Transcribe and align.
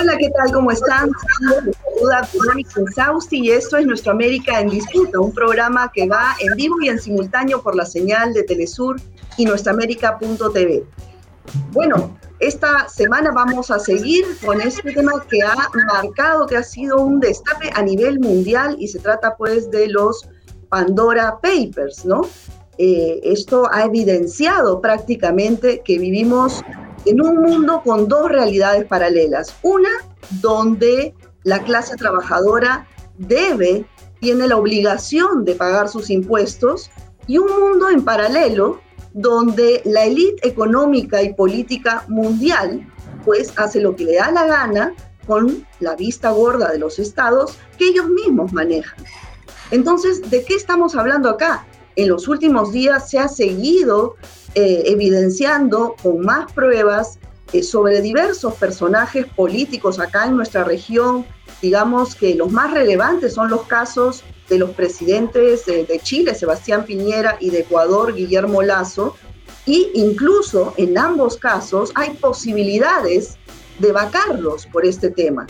Hola, 0.00 0.16
¿qué 0.16 0.30
tal? 0.30 0.50
¿Cómo 0.50 0.70
están? 0.70 1.10
Saluda 1.38 2.26
Verónica 2.32 2.80
Sausti 2.94 3.40
y 3.40 3.50
esto 3.50 3.76
es 3.76 3.84
Nuestra 3.84 4.12
América 4.12 4.58
en 4.58 4.70
Disputa, 4.70 5.20
un 5.20 5.30
programa 5.30 5.92
que 5.92 6.08
va 6.08 6.34
en 6.40 6.56
vivo 6.56 6.76
y 6.80 6.88
en 6.88 6.98
simultáneo 6.98 7.60
por 7.60 7.76
la 7.76 7.84
señal 7.84 8.32
de 8.32 8.44
Telesur 8.44 8.98
y 9.36 9.44
nuestraamérica.tv. 9.44 10.84
Bueno, 11.72 12.16
esta 12.38 12.88
semana 12.88 13.30
vamos 13.32 13.70
a 13.70 13.78
seguir 13.78 14.24
con 14.42 14.62
este 14.62 14.90
tema 14.90 15.12
que 15.28 15.42
ha 15.42 15.68
marcado, 15.92 16.46
que 16.46 16.56
ha 16.56 16.62
sido 16.62 17.02
un 17.02 17.20
destape 17.20 17.70
a 17.74 17.82
nivel 17.82 18.20
mundial 18.20 18.76
y 18.78 18.88
se 18.88 19.00
trata 19.00 19.36
pues 19.36 19.70
de 19.70 19.88
los 19.88 20.26
Pandora 20.70 21.38
Papers, 21.42 22.06
¿no? 22.06 22.22
Eh, 22.78 23.20
esto 23.22 23.68
ha 23.70 23.84
evidenciado 23.84 24.80
prácticamente 24.80 25.82
que 25.84 25.98
vivimos 25.98 26.62
en 27.04 27.20
un 27.20 27.42
mundo 27.42 27.82
con 27.84 28.08
dos 28.08 28.28
realidades 28.28 28.84
paralelas. 28.84 29.54
Una 29.62 29.90
donde 30.40 31.14
la 31.44 31.62
clase 31.62 31.96
trabajadora 31.96 32.86
debe, 33.18 33.84
tiene 34.20 34.46
la 34.46 34.56
obligación 34.56 35.44
de 35.44 35.54
pagar 35.54 35.88
sus 35.88 36.10
impuestos, 36.10 36.90
y 37.26 37.38
un 37.38 37.48
mundo 37.60 37.88
en 37.88 38.04
paralelo 38.04 38.80
donde 39.12 39.82
la 39.84 40.04
élite 40.04 40.48
económica 40.48 41.22
y 41.22 41.34
política 41.34 42.04
mundial 42.08 42.86
pues 43.24 43.52
hace 43.56 43.80
lo 43.80 43.94
que 43.94 44.04
le 44.04 44.16
da 44.16 44.30
la 44.30 44.46
gana 44.46 44.94
con 45.26 45.66
la 45.78 45.94
vista 45.94 46.30
gorda 46.30 46.72
de 46.72 46.78
los 46.78 46.98
estados 46.98 47.56
que 47.78 47.88
ellos 47.88 48.08
mismos 48.08 48.52
manejan. 48.52 48.98
Entonces, 49.70 50.28
¿de 50.30 50.44
qué 50.44 50.54
estamos 50.54 50.96
hablando 50.96 51.28
acá? 51.28 51.66
En 51.96 52.08
los 52.08 52.26
últimos 52.28 52.72
días 52.72 53.08
se 53.10 53.18
ha 53.18 53.28
seguido 53.28 54.16
eh, 54.54 54.82
evidenciando 54.86 55.94
con 56.02 56.20
más 56.20 56.52
pruebas 56.52 57.18
eh, 57.52 57.62
sobre 57.62 58.00
diversos 58.00 58.54
personajes 58.54 59.26
políticos 59.26 59.98
acá 59.98 60.26
en 60.26 60.36
nuestra 60.36 60.64
región. 60.64 61.24
Digamos 61.62 62.14
que 62.14 62.34
los 62.34 62.50
más 62.50 62.72
relevantes 62.72 63.34
son 63.34 63.50
los 63.50 63.62
casos 63.62 64.22
de 64.48 64.58
los 64.58 64.70
presidentes 64.70 65.66
de 65.66 66.00
Chile, 66.02 66.34
Sebastián 66.34 66.84
Piñera, 66.84 67.36
y 67.38 67.50
de 67.50 67.60
Ecuador, 67.60 68.14
Guillermo 68.14 68.62
Lazo. 68.62 69.14
Y 69.66 69.90
incluso 69.94 70.74
en 70.76 70.98
ambos 70.98 71.36
casos 71.36 71.92
hay 71.94 72.10
posibilidades 72.14 73.38
de 73.80 73.92
vacarlos 73.92 74.66
por 74.66 74.84
este 74.84 75.10
tema, 75.10 75.46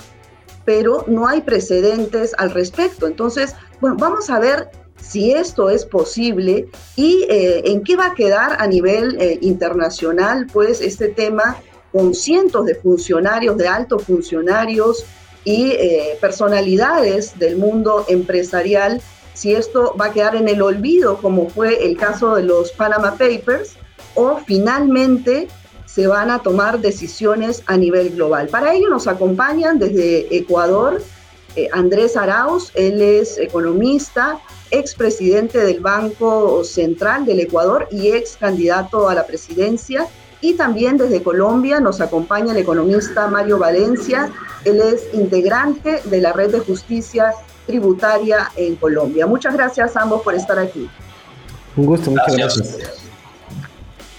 pero 0.65 1.05
no 1.07 1.27
hay 1.27 1.43
precedentes 1.43 2.35
al 2.39 2.51
respecto. 2.51 3.07
Entonces, 3.07 3.55
bueno, 3.81 3.97
vamos 3.99 4.31
a 4.31 4.39
ver 4.39 4.71
si 5.01 5.33
esto 5.33 5.71
es 5.71 5.85
posible 5.85 6.69
y 6.95 7.27
eh, 7.29 7.63
en 7.65 7.83
qué 7.83 7.97
va 7.97 8.07
a 8.07 8.15
quedar 8.15 8.57
a 8.61 8.67
nivel 8.67 9.21
eh, 9.21 9.39
internacional, 9.41 10.47
pues 10.53 10.81
este 10.81 11.09
tema 11.09 11.57
con 11.93 12.15
cientos 12.15 12.67
de 12.67 12.77
funcionarios, 12.77 13.57
de 13.57 13.67
altos 13.67 14.05
funcionarios 14.05 15.05
y 15.45 15.73
eh, 15.73 16.19
personalidades 16.21 17.39
del 17.39 17.57
mundo 17.57 18.05
empresarial, 18.09 19.01
si 19.35 19.55
esto 19.55 19.97
va 20.01 20.07
a 20.07 20.13
quedar 20.13 20.37
en 20.37 20.49
el 20.49 20.63
olvido, 20.63 21.17
como 21.17 21.49
fue 21.49 21.87
el 21.87 21.97
caso 21.97 22.37
de 22.37 22.45
los 22.45 22.71
Panama 22.73 23.13
Papers, 23.13 23.75
o 24.15 24.39
finalmente 24.47 25.49
se 25.87 26.07
van 26.07 26.31
a 26.31 26.41
tomar 26.41 26.81
decisiones 26.81 27.65
a 27.67 27.77
nivel 27.77 28.11
global. 28.11 28.49
Para 28.49 28.75
ello 28.75 28.89
nos 28.91 29.09
acompañan 29.09 29.79
desde 29.79 30.37
Ecuador 30.37 31.03
Andrés 31.73 32.17
Arauz, 32.17 32.71
él 32.75 33.03
es 33.03 33.37
economista, 33.39 34.41
expresidente 34.71 35.59
del 35.59 35.81
Banco 35.81 36.65
Central 36.65 37.25
del 37.25 37.41
Ecuador 37.41 37.89
y 37.91 38.09
ex 38.09 38.37
candidato 38.37 39.09
a 39.09 39.15
la 39.15 39.27
presidencia. 39.27 40.07
Y 40.41 40.55
también 40.55 40.97
desde 40.97 41.23
Colombia 41.23 41.81
nos 41.81 42.01
acompaña 42.01 42.53
el 42.53 42.59
economista 42.59 43.27
Mario 43.29 43.59
Valencia. 43.59 44.31
Él 44.65 44.81
es 44.81 45.07
integrante 45.13 46.01
de 46.05 46.21
la 46.21 46.33
Red 46.33 46.53
de 46.53 46.61
Justicia 46.61 47.33
Tributaria 47.67 48.51
en 48.57 48.77
Colombia. 48.77 49.27
Muchas 49.27 49.55
gracias 49.55 49.97
a 49.97 50.03
ambos 50.03 50.23
por 50.23 50.35
estar 50.35 50.59
aquí. 50.59 50.89
Un 51.77 51.87
gusto, 51.87 52.11
muchas 52.11 52.37
gracias. 52.37 52.79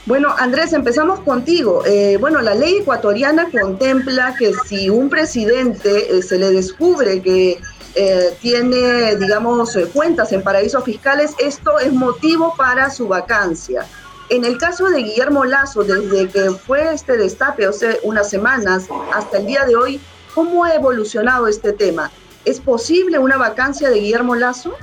Bueno, 0.05 0.33
Andrés, 0.37 0.73
empezamos 0.73 1.19
contigo. 1.19 1.83
Eh, 1.85 2.17
bueno, 2.19 2.41
la 2.41 2.55
ley 2.55 2.77
ecuatoriana 2.77 3.49
contempla 3.51 4.35
que 4.37 4.51
si 4.65 4.89
un 4.89 5.09
presidente 5.09 6.17
eh, 6.17 6.21
se 6.23 6.39
le 6.39 6.51
descubre 6.51 7.21
que 7.21 7.59
eh, 7.95 8.33
tiene, 8.41 9.15
digamos, 9.17 9.75
eh, 9.75 9.87
cuentas 9.93 10.31
en 10.31 10.41
paraísos 10.41 10.83
fiscales, 10.83 11.33
esto 11.39 11.79
es 11.79 11.91
motivo 11.91 12.53
para 12.55 12.89
su 12.89 13.07
vacancia. 13.07 13.85
En 14.29 14.45
el 14.45 14.57
caso 14.57 14.89
de 14.89 15.03
Guillermo 15.03 15.43
Lazo, 15.43 15.83
desde 15.83 16.29
que 16.29 16.51
fue 16.51 16.93
este 16.93 17.17
destape, 17.17 17.71
sea, 17.73 17.95
unas 18.03 18.29
semanas 18.29 18.87
hasta 19.13 19.39
el 19.39 19.45
día 19.45 19.65
de 19.65 19.75
hoy, 19.75 19.99
¿cómo 20.33 20.63
ha 20.63 20.73
evolucionado 20.73 21.47
este 21.47 21.73
tema? 21.73 22.11
¿Es 22.45 22.59
posible 22.59 23.19
una 23.19 23.37
vacancia 23.37 23.89
de 23.89 23.99
Guillermo 23.99 24.35
Lazo? 24.35 24.73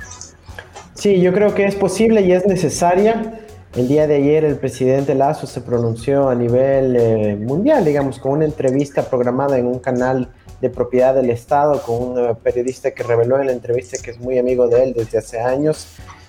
Sí, 0.93 1.19
yo 1.19 1.33
creo 1.33 1.55
que 1.55 1.65
es 1.65 1.75
posible 1.75 2.21
y 2.21 2.31
es 2.31 2.45
necesaria. 2.45 3.41
El 3.75 3.87
día 3.87 4.05
de 4.05 4.15
ayer 4.15 4.45
el 4.45 4.57
presidente 4.57 5.15
Lazo 5.15 5.47
se 5.47 5.61
pronunció 5.61 6.29
a 6.29 6.35
nivel 6.35 6.95
eh, 6.95 7.35
mundial, 7.35 7.85
digamos, 7.85 8.19
con 8.19 8.33
una 8.33 8.45
entrevista 8.45 9.03
programada 9.03 9.57
en 9.57 9.65
un 9.65 9.79
canal 9.79 10.29
de 10.61 10.69
propiedad 10.69 11.15
del 11.15 11.29
Estado 11.29 11.81
con 11.81 11.95
un 11.97 12.35
periodista 12.35 12.91
que 12.91 13.03
reveló 13.03 13.39
en 13.39 13.47
la 13.47 13.53
entrevista 13.53 13.97
que 14.01 14.11
es 14.11 14.19
muy 14.19 14.37
amigo 14.37 14.67
de 14.67 14.83
él 14.83 14.93
desde 14.93 15.17
hace 15.17 15.39
años. 15.39 15.87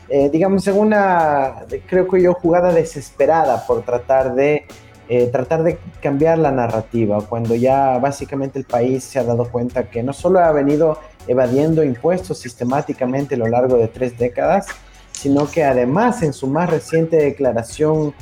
Eh, 0.09 0.29
digamos, 0.29 0.67
en 0.67 0.77
una, 0.77 1.67
creo 1.87 2.09
que 2.09 2.21
yo, 2.21 2.35
jugada 2.35 2.73
desesperada 2.73 3.65
por 3.67 3.83
tratar 3.83 4.35
de, 4.35 4.67
eh, 5.09 5.27
tratar 5.27 5.63
de 5.63 5.79
cambiar 6.03 6.39
la 6.39 6.51
narrativa, 6.51 7.21
cuando 7.29 7.55
ya 7.55 7.99
básicamente 7.99 8.59
el 8.59 8.65
país 8.65 9.05
se 9.05 9.21
ha 9.21 9.25
dado 9.25 9.49
cuenta 9.51 9.89
que 9.89 10.03
no 10.03 10.13
solo 10.13 10.41
ha 10.41 10.51
venido 10.51 10.99
evadiendo 11.29 11.85
impuestos 11.85 12.39
sistemáticamente 12.39 13.37
a 13.37 13.39
lo 13.39 13.47
largo 13.47 13.77
de 13.77 13.87
tres 13.87 14.19
décadas, 14.19 14.67
sino 15.13 15.49
que 15.49 15.63
además 15.63 16.23
en 16.23 16.33
su 16.33 16.47
más 16.47 16.71
reciente 16.71 17.17
declaración 17.17 18.15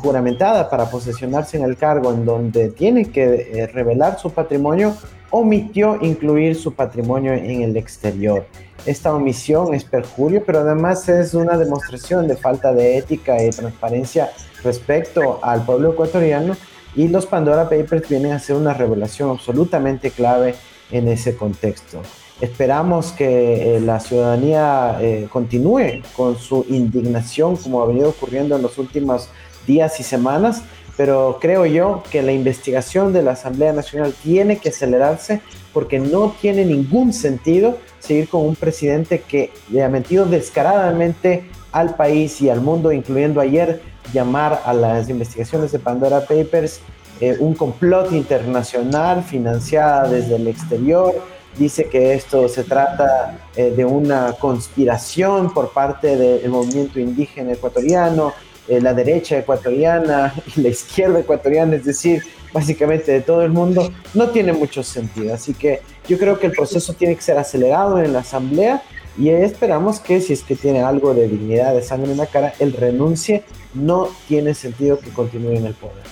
juramentada 0.00 0.70
para 0.70 0.90
posesionarse 0.90 1.56
en 1.56 1.64
el 1.64 1.76
cargo, 1.76 2.12
en 2.12 2.24
donde 2.24 2.70
tiene 2.70 3.06
que 3.06 3.68
revelar 3.72 4.18
su 4.18 4.30
patrimonio, 4.30 4.94
omitió 5.30 5.98
incluir 6.00 6.54
su 6.54 6.72
patrimonio 6.72 7.32
en 7.32 7.62
el 7.62 7.76
exterior. 7.76 8.46
Esta 8.86 9.14
omisión 9.14 9.74
es 9.74 9.82
perjurio, 9.82 10.44
pero 10.44 10.60
además 10.60 11.08
es 11.08 11.34
una 11.34 11.56
demostración 11.56 12.28
de 12.28 12.36
falta 12.36 12.72
de 12.72 12.98
ética 12.98 13.42
y 13.42 13.50
transparencia 13.50 14.30
respecto 14.62 15.40
al 15.42 15.64
pueblo 15.64 15.92
ecuatoriano 15.92 16.54
y 16.94 17.08
los 17.08 17.26
Pandora 17.26 17.68
Papers 17.68 18.08
vienen 18.08 18.32
a 18.32 18.38
ser 18.38 18.56
una 18.56 18.74
revelación 18.74 19.30
absolutamente 19.30 20.10
clave 20.10 20.54
en 20.90 21.08
ese 21.08 21.34
contexto. 21.34 22.02
Esperamos 22.40 23.12
que 23.12 23.76
eh, 23.76 23.80
la 23.80 24.00
ciudadanía 24.00 24.98
eh, 25.00 25.28
continúe 25.32 26.02
con 26.14 26.36
su 26.36 26.66
indignación 26.68 27.56
como 27.56 27.82
ha 27.82 27.86
venido 27.86 28.10
ocurriendo 28.10 28.56
en 28.56 28.62
los 28.62 28.76
últimos 28.76 29.28
días 29.66 30.00
y 30.00 30.02
semanas, 30.02 30.62
pero 30.96 31.38
creo 31.40 31.66
yo 31.66 32.02
que 32.10 32.22
la 32.22 32.32
investigación 32.32 33.12
de 33.12 33.22
la 33.22 33.32
Asamblea 33.32 33.72
Nacional 33.72 34.14
tiene 34.22 34.58
que 34.58 34.68
acelerarse 34.68 35.40
porque 35.72 35.98
no 35.98 36.34
tiene 36.40 36.64
ningún 36.64 37.12
sentido 37.12 37.78
seguir 37.98 38.28
con 38.28 38.42
un 38.42 38.54
presidente 38.54 39.20
que 39.20 39.50
le 39.70 39.82
ha 39.82 39.88
mentido 39.88 40.24
descaradamente 40.24 41.44
al 41.72 41.96
país 41.96 42.40
y 42.40 42.48
al 42.48 42.60
mundo, 42.60 42.92
incluyendo 42.92 43.40
ayer 43.40 43.82
llamar 44.12 44.62
a 44.64 44.72
las 44.72 45.08
investigaciones 45.08 45.72
de 45.72 45.80
Pandora 45.80 46.20
Papers 46.20 46.80
eh, 47.20 47.36
un 47.38 47.54
complot 47.54 48.12
internacional 48.12 49.22
financiada 49.22 50.08
desde 50.08 50.36
el 50.36 50.48
exterior. 50.48 51.14
Dice 51.56 51.88
que 51.88 52.14
esto 52.14 52.48
se 52.48 52.64
trata 52.64 53.38
eh, 53.54 53.72
de 53.76 53.84
una 53.84 54.32
conspiración 54.32 55.54
por 55.54 55.72
parte 55.72 56.16
del 56.16 56.48
movimiento 56.50 56.98
indígena 56.98 57.52
ecuatoriano, 57.52 58.32
eh, 58.66 58.80
la 58.80 58.94
derecha 58.94 59.38
ecuatoriana 59.38 60.34
y 60.56 60.62
la 60.62 60.68
izquierda 60.68 61.20
ecuatoriana, 61.20 61.76
es 61.76 61.84
decir, 61.84 62.22
básicamente 62.52 63.12
de 63.12 63.20
todo 63.20 63.42
el 63.42 63.50
mundo, 63.50 63.92
no 64.14 64.30
tiene 64.30 64.52
mucho 64.52 64.82
sentido. 64.82 65.34
Así 65.34 65.54
que 65.54 65.82
yo 66.08 66.18
creo 66.18 66.38
que 66.38 66.46
el 66.46 66.52
proceso 66.52 66.94
tiene 66.94 67.16
que 67.16 67.22
ser 67.22 67.36
acelerado 67.36 67.98
en 67.98 68.12
la 68.12 68.20
Asamblea 68.20 68.82
y 69.18 69.28
esperamos 69.28 70.00
que 70.00 70.20
si 70.20 70.32
es 70.32 70.42
que 70.42 70.56
tiene 70.56 70.82
algo 70.82 71.14
de 71.14 71.28
dignidad, 71.28 71.74
de 71.74 71.82
sangre 71.82 72.12
en 72.12 72.18
la 72.18 72.26
cara, 72.26 72.54
él 72.58 72.72
renuncie. 72.72 73.44
No 73.74 74.08
tiene 74.28 74.54
sentido 74.54 74.98
que 74.98 75.10
continúe 75.10 75.52
en 75.52 75.66
el 75.66 75.74
poder. 75.74 76.02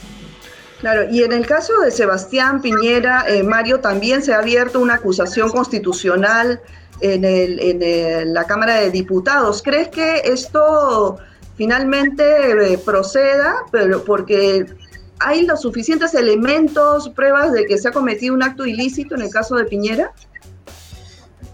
Claro, 0.80 1.08
y 1.10 1.22
en 1.22 1.32
el 1.32 1.46
caso 1.46 1.78
de 1.80 1.92
Sebastián 1.92 2.60
Piñera, 2.60 3.24
eh, 3.28 3.44
Mario, 3.44 3.80
también 3.80 4.20
se 4.22 4.34
ha 4.34 4.38
abierto 4.38 4.80
una 4.80 4.94
acusación 4.94 5.50
constitucional 5.50 6.60
en, 7.00 7.24
el, 7.24 7.60
en 7.60 8.34
la 8.34 8.44
Cámara 8.44 8.80
de 8.80 8.90
Diputados. 8.90 9.62
¿Crees 9.62 9.88
que 9.88 10.22
esto 10.24 11.18
finalmente 11.62 12.24
eh, 12.72 12.78
proceda, 12.78 13.54
pero 13.70 14.02
porque 14.04 14.66
hay 15.20 15.46
los 15.46 15.60
suficientes 15.60 16.12
elementos, 16.12 17.08
pruebas 17.10 17.52
de 17.52 17.66
que 17.66 17.78
se 17.78 17.86
ha 17.86 17.92
cometido 17.92 18.34
un 18.34 18.42
acto 18.42 18.66
ilícito 18.66 19.14
en 19.14 19.22
el 19.22 19.30
caso 19.30 19.54
de 19.54 19.64
Piñera? 19.66 20.12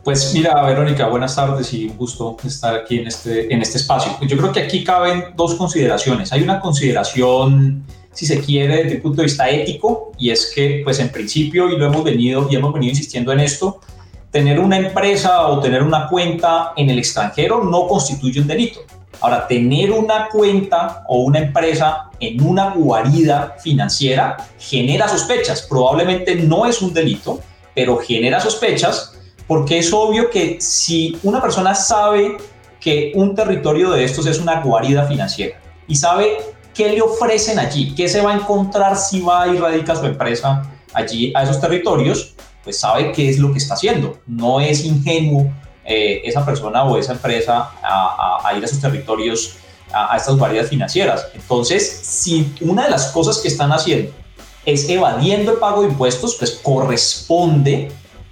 Pues 0.05 0.33
mira, 0.33 0.65
Verónica, 0.65 1.09
buenas 1.09 1.37
tardes 1.37 1.75
y 1.75 1.89
un 1.89 1.99
gusto 1.99 2.39
estar 2.43 2.75
aquí 2.75 3.01
en 3.01 3.07
este, 3.07 3.53
en 3.53 3.61
este 3.61 3.77
espacio. 3.77 4.17
Yo 4.23 4.39
creo 4.39 4.51
que 4.51 4.61
aquí 4.61 4.83
caben 4.83 5.25
dos 5.37 5.57
consideraciones. 5.57 6.33
Hay 6.33 6.43
una 6.43 6.59
consideración 6.59 7.85
si 8.11 8.25
se 8.25 8.41
quiere, 8.41 8.85
desde 8.85 8.95
el 8.95 9.03
punto 9.03 9.19
de 9.21 9.25
vista 9.25 9.51
ético, 9.51 10.13
y 10.17 10.31
es 10.31 10.51
que, 10.55 10.81
pues 10.85 11.01
en 11.01 11.11
principio, 11.11 11.69
y 11.69 11.77
lo 11.77 11.85
hemos 11.85 12.03
venido, 12.03 12.49
y 12.51 12.57
hemos 12.57 12.73
venido 12.73 12.93
insistiendo 12.93 13.31
en 13.33 13.41
esto, 13.41 13.83
tener 14.31 14.59
una 14.59 14.79
empresa 14.79 15.49
o 15.49 15.61
tener 15.61 15.83
una 15.83 16.09
cuenta 16.09 16.73
en 16.79 16.89
el 16.89 16.99
extranjero 16.99 17.63
no 17.63 17.87
constituye 17.87 18.41
un 18.41 18.47
delito. 18.47 18.81
Ahora, 19.21 19.47
tener 19.49 19.91
una 19.91 20.29
cuenta 20.29 21.05
o 21.09 21.23
una 21.23 21.41
empresa 21.41 22.11
en 22.21 22.41
una 22.41 22.71
guarida 22.71 23.57
financiera 23.61 24.37
genera 24.59 25.09
sospechas. 25.09 25.63
Probablemente 25.63 26.37
no 26.37 26.67
es 26.67 26.81
un 26.81 26.95
delito, 26.95 27.41
pero 27.75 27.97
genera 27.99 28.41
sospechas 28.41 29.15
porque 29.49 29.79
es 29.79 29.93
obvio 29.93 30.31
que 30.31 30.61
si 30.61 31.19
una 31.23 31.41
persona 31.41 31.75
sabe 31.75 32.37
que 32.81 33.13
un 33.15 33.35
territorio 33.35 33.91
de 33.91 34.05
estos 34.05 34.27
es 34.27 34.39
una 34.39 34.61
guarida 34.61 35.07
financiera 35.07 35.59
y 35.89 35.97
sabe 35.97 36.39
qué 36.75 36.91
le 36.91 37.01
ofrecen 37.01 37.59
allí, 37.59 37.95
qué 37.95 38.09
se 38.09 38.21
va 38.21 38.33
a 38.33 38.37
encontrar 38.37 38.97
si 38.97 39.21
va 39.21 39.49
y 39.49 39.57
radica 39.57 39.97
su 39.97 40.05
empresa 40.05 40.71
allí 40.93 41.33
a 41.35 41.43
esos 41.43 41.61
territorios, 41.61 42.35
pues 42.63 42.79
sabe 42.79 43.11
qué 43.13 43.31
es 43.31 43.39
lo 43.39 43.51
que 43.51 43.59
está 43.59 43.75
haciendo. 43.75 44.19
No 44.27 44.61
es 44.61 44.85
ingenuo 44.85 45.51
eh, 45.91 46.21
esa 46.23 46.45
persona 46.45 46.85
o 46.85 46.99
esa 46.99 47.13
empresa 47.13 47.71
a, 47.83 48.53
ir 48.55 48.63
a 48.63 48.67
esos 48.67 48.79
territorios, 48.79 49.57
a, 49.91 50.19
estas 50.19 50.37
guaridas 50.37 50.69
financieras. 50.69 51.29
Entonces, 51.35 52.01
si 52.03 52.55
una 52.61 52.85
de 52.85 52.91
las 52.91 53.07
cosas 53.07 53.39
que 53.39 53.49
están 53.49 53.73
haciendo 53.73 54.13
es 54.67 54.87
evadiendo 54.91 55.53
el 55.53 55.57
pago 55.57 55.81
de 55.81 55.89
impuestos, 55.89 56.35
pues 56.35 56.61
corresponde 56.63 57.91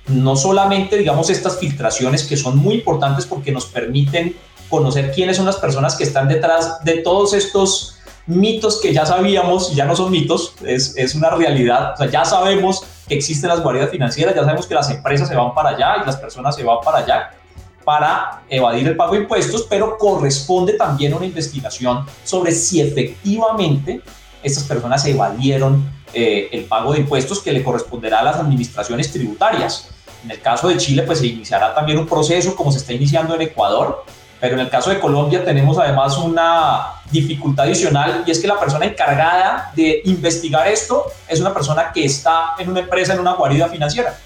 no 0.09 0.37
solamente, 0.37 0.99
digamos, 0.99 1.31
estas 1.31 1.59
filtraciones 1.59 2.25
que 2.25 2.37
son 2.37 2.59
muy 2.59 2.75
importantes 2.75 3.25
porque 3.25 3.53
nos 3.53 3.65
permiten 3.65 4.37
conocer 4.69 5.13
quiénes 5.13 5.39
son 5.39 5.47
las 5.47 5.57
personas 5.57 5.97
que 5.97 6.05
están 6.05 6.29
detrás 6.29 6.85
de 6.85 6.99
todos 6.99 7.33
estos 7.33 7.97
mitos 8.27 8.81
que 8.83 8.93
ya 8.93 9.07
sabíamos 9.07 9.75
ya 9.75 9.87
no 9.87 9.97
son 9.97 10.11
mitos, 10.11 10.55
es, 10.65 10.95
es 10.97 11.15
una 11.15 11.31
realidad, 11.31 11.95
o 11.95 11.97
sea, 11.97 12.11
ya 12.11 12.25
sabemos 12.25 12.85
que 13.09 13.15
existen 13.15 13.49
las 13.49 13.63
guaridas 13.63 13.91
financieras, 13.91 14.35
ya 14.35 14.43
sabemos 14.43 14.67
que 14.67 14.75
las 14.75 14.91
empresas 14.91 15.29
se 15.29 15.35
van 15.35 15.55
para 15.55 15.71
allá 15.71 16.03
y 16.03 16.07
las 16.07 16.17
personas 16.17 16.55
se 16.55 16.65
van 16.65 16.79
para 16.85 16.99
allá, 16.99 17.31
para 17.87 18.43
evadir 18.49 18.89
el 18.89 18.97
pago 18.97 19.13
de 19.13 19.21
impuestos, 19.21 19.65
pero 19.71 19.97
corresponde 19.97 20.73
también 20.73 21.15
una 21.15 21.25
investigación 21.25 22.05
sobre 22.25 22.51
si 22.51 22.81
efectivamente 22.81 24.03
estas 24.43 24.65
personas 24.65 25.07
evadieron 25.07 25.89
eh, 26.13 26.49
el 26.51 26.65
pago 26.65 26.93
de 26.93 26.99
impuestos 26.99 27.41
que 27.41 27.53
le 27.53 27.63
corresponderá 27.63 28.19
a 28.19 28.23
las 28.25 28.37
administraciones 28.39 29.13
tributarias. 29.13 29.91
En 30.25 30.33
el 30.33 30.41
caso 30.41 30.67
de 30.67 30.79
Chile, 30.79 31.05
pues 31.05 31.21
se 31.21 31.29
iniciará 31.29 31.77
también 31.77 31.97
un 31.97 32.09
proceso 32.09 32.57
como 32.57 32.73
se 32.73 32.79
está 32.79 32.93
iniciando 32.93 33.37
en 33.37 33.43
Ecuador, 33.43 34.05
pero 34.41 34.55
en 34.55 34.61
el 34.63 34.69
caso 34.69 34.91
de 34.91 34.99
Colombia 34.99 35.45
tenemos 35.45 35.79
además 35.79 36.19
una 36.19 36.89
dificultad 37.13 37.67
adicional 37.67 38.25
y 38.27 38.33
es 38.33 38.41
que 38.41 38.49
la 38.49 38.59
persona 38.59 38.85
encargada 38.87 39.71
de 39.77 40.03
investigar 40.07 40.67
esto 40.67 41.07
es 41.29 41.41
una 41.41 41.55
persona 41.55 41.93
que 41.93 42.05
está 42.05 42.57
en 42.59 42.69
una 42.69 42.81
empresa, 42.81 43.15
en 43.15 43.21
una 43.21 43.35
guarida 43.35 43.69
financiera. 43.69 44.19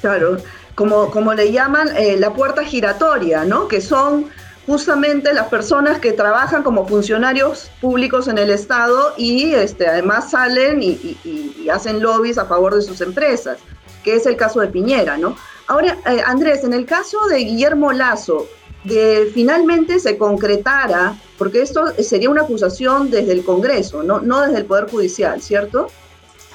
Claro, 0.00 0.38
como, 0.76 1.10
como 1.10 1.34
le 1.34 1.50
llaman 1.50 1.88
eh, 1.96 2.16
la 2.18 2.32
puerta 2.34 2.62
giratoria, 2.62 3.44
¿no? 3.44 3.66
Que 3.66 3.80
son 3.80 4.26
justamente 4.66 5.32
las 5.32 5.48
personas 5.48 5.98
que 5.98 6.12
trabajan 6.12 6.62
como 6.62 6.86
funcionarios 6.86 7.70
públicos 7.80 8.28
en 8.28 8.36
el 8.36 8.50
Estado 8.50 9.14
y 9.16 9.54
este, 9.54 9.88
además 9.88 10.30
salen 10.30 10.82
y, 10.82 11.68
hacen 11.72 12.00
lobbies 12.00 12.38
a 12.38 12.44
favor 12.44 12.74
de 12.74 12.82
sus 12.82 13.00
empresas, 13.00 13.58
que 14.04 14.14
es 14.14 14.26
el 14.26 14.36
caso 14.36 14.60
de 14.60 14.68
Piñera, 14.68 15.16
¿no? 15.16 15.36
Ahora, 15.66 15.96
eh, 16.06 16.22
Andrés, 16.24 16.62
en 16.62 16.74
el 16.74 16.84
caso 16.84 17.18
de 17.28 17.38
Guillermo 17.38 17.92
Lazo, 17.92 18.46
de 18.84 19.30
finalmente 19.34 19.98
se 19.98 20.16
concretara, 20.16 21.16
porque 21.38 21.62
esto 21.62 21.86
sería 21.98 22.30
una 22.30 22.42
acusación 22.42 23.10
desde 23.10 23.32
el 23.32 23.44
Congreso, 23.44 24.02
no, 24.02 24.20
no 24.20 24.42
desde 24.42 24.58
el 24.58 24.66
Poder 24.66 24.88
Judicial, 24.88 25.40
¿cierto? 25.40 25.88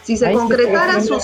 Si 0.04 0.16
se 0.16 0.32
concretara 0.32 1.02
sus... 1.02 1.24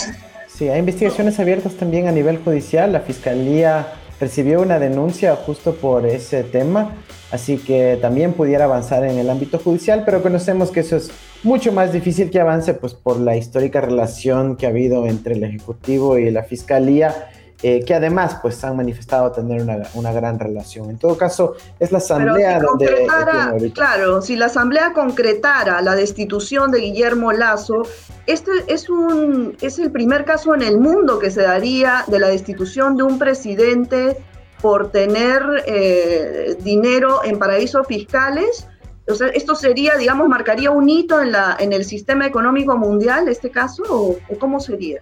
Sí, 0.57 0.69
hay 0.69 0.79
investigaciones 0.79 1.39
abiertas 1.39 1.73
también 1.73 2.07
a 2.07 2.11
nivel 2.11 2.39
judicial. 2.39 2.91
La 2.91 3.01
Fiscalía 3.01 3.93
recibió 4.19 4.59
una 4.59 4.79
denuncia 4.79 5.35
justo 5.35 5.75
por 5.75 6.07
ese 6.07 6.43
tema, 6.43 6.95
así 7.29 7.59
que 7.59 7.99
también 8.01 8.33
pudiera 8.33 8.65
avanzar 8.65 9.03
en 9.03 9.19
el 9.19 9.29
ámbito 9.29 9.59
judicial, 9.59 10.01
pero 10.03 10.23
conocemos 10.23 10.71
que 10.71 10.79
eso 10.79 10.95
es 10.95 11.11
mucho 11.43 11.71
más 11.71 11.93
difícil 11.93 12.31
que 12.31 12.39
avance 12.39 12.73
pues 12.73 12.95
por 12.95 13.19
la 13.19 13.37
histórica 13.37 13.81
relación 13.81 14.55
que 14.55 14.65
ha 14.65 14.69
habido 14.69 15.05
entre 15.05 15.35
el 15.35 15.43
Ejecutivo 15.43 16.17
y 16.17 16.31
la 16.31 16.41
Fiscalía 16.41 17.29
eh, 17.63 17.83
que 17.83 17.95
además 17.95 18.37
pues 18.39 18.63
han 18.63 18.77
manifestado 18.77 19.31
tener 19.31 19.65
una, 19.95 20.11
gran 20.11 20.37
relación. 20.37 20.91
En 20.91 20.99
todo 20.99 21.17
caso, 21.17 21.55
es 21.79 21.91
la 21.91 21.97
asamblea 21.97 22.59
donde... 22.59 23.71
Claro, 23.73 24.21
si 24.21 24.35
la 24.35 24.45
asamblea 24.45 24.93
concretara 24.93 25.81
la 25.81 25.95
destitución 25.95 26.69
de 26.69 26.81
Guillermo 26.81 27.31
Lazo, 27.31 27.81
este 28.27 28.51
es, 28.67 28.89
un, 28.89 29.57
es 29.59 29.79
el 29.79 29.91
primer 29.91 30.23
caso 30.23 30.53
en 30.53 30.61
el 30.61 30.79
mundo 30.79 31.17
que 31.17 31.31
se 31.31 31.41
daría 31.41 32.03
de 32.05 32.19
la 32.19 32.27
destitución 32.27 32.95
de 32.95 33.03
un 33.03 33.17
presidente 33.17 34.17
por 34.61 34.91
tener 34.91 35.41
eh, 35.65 36.57
dinero 36.59 37.23
en 37.23 37.39
paraísos 37.39 37.87
fiscales. 37.87 38.67
O 39.07 39.15
sea, 39.15 39.29
esto 39.29 39.55
sería, 39.55 39.95
digamos, 39.95 40.27
marcaría 40.27 40.69
un 40.69 40.87
hito 40.89 41.21
en, 41.23 41.31
la, 41.31 41.57
en 41.59 41.73
el 41.73 41.85
sistema 41.85 42.27
económico 42.27 42.77
mundial, 42.77 43.27
este 43.29 43.49
caso, 43.49 43.83
o 43.89 44.37
cómo 44.37 44.59
sería? 44.59 45.01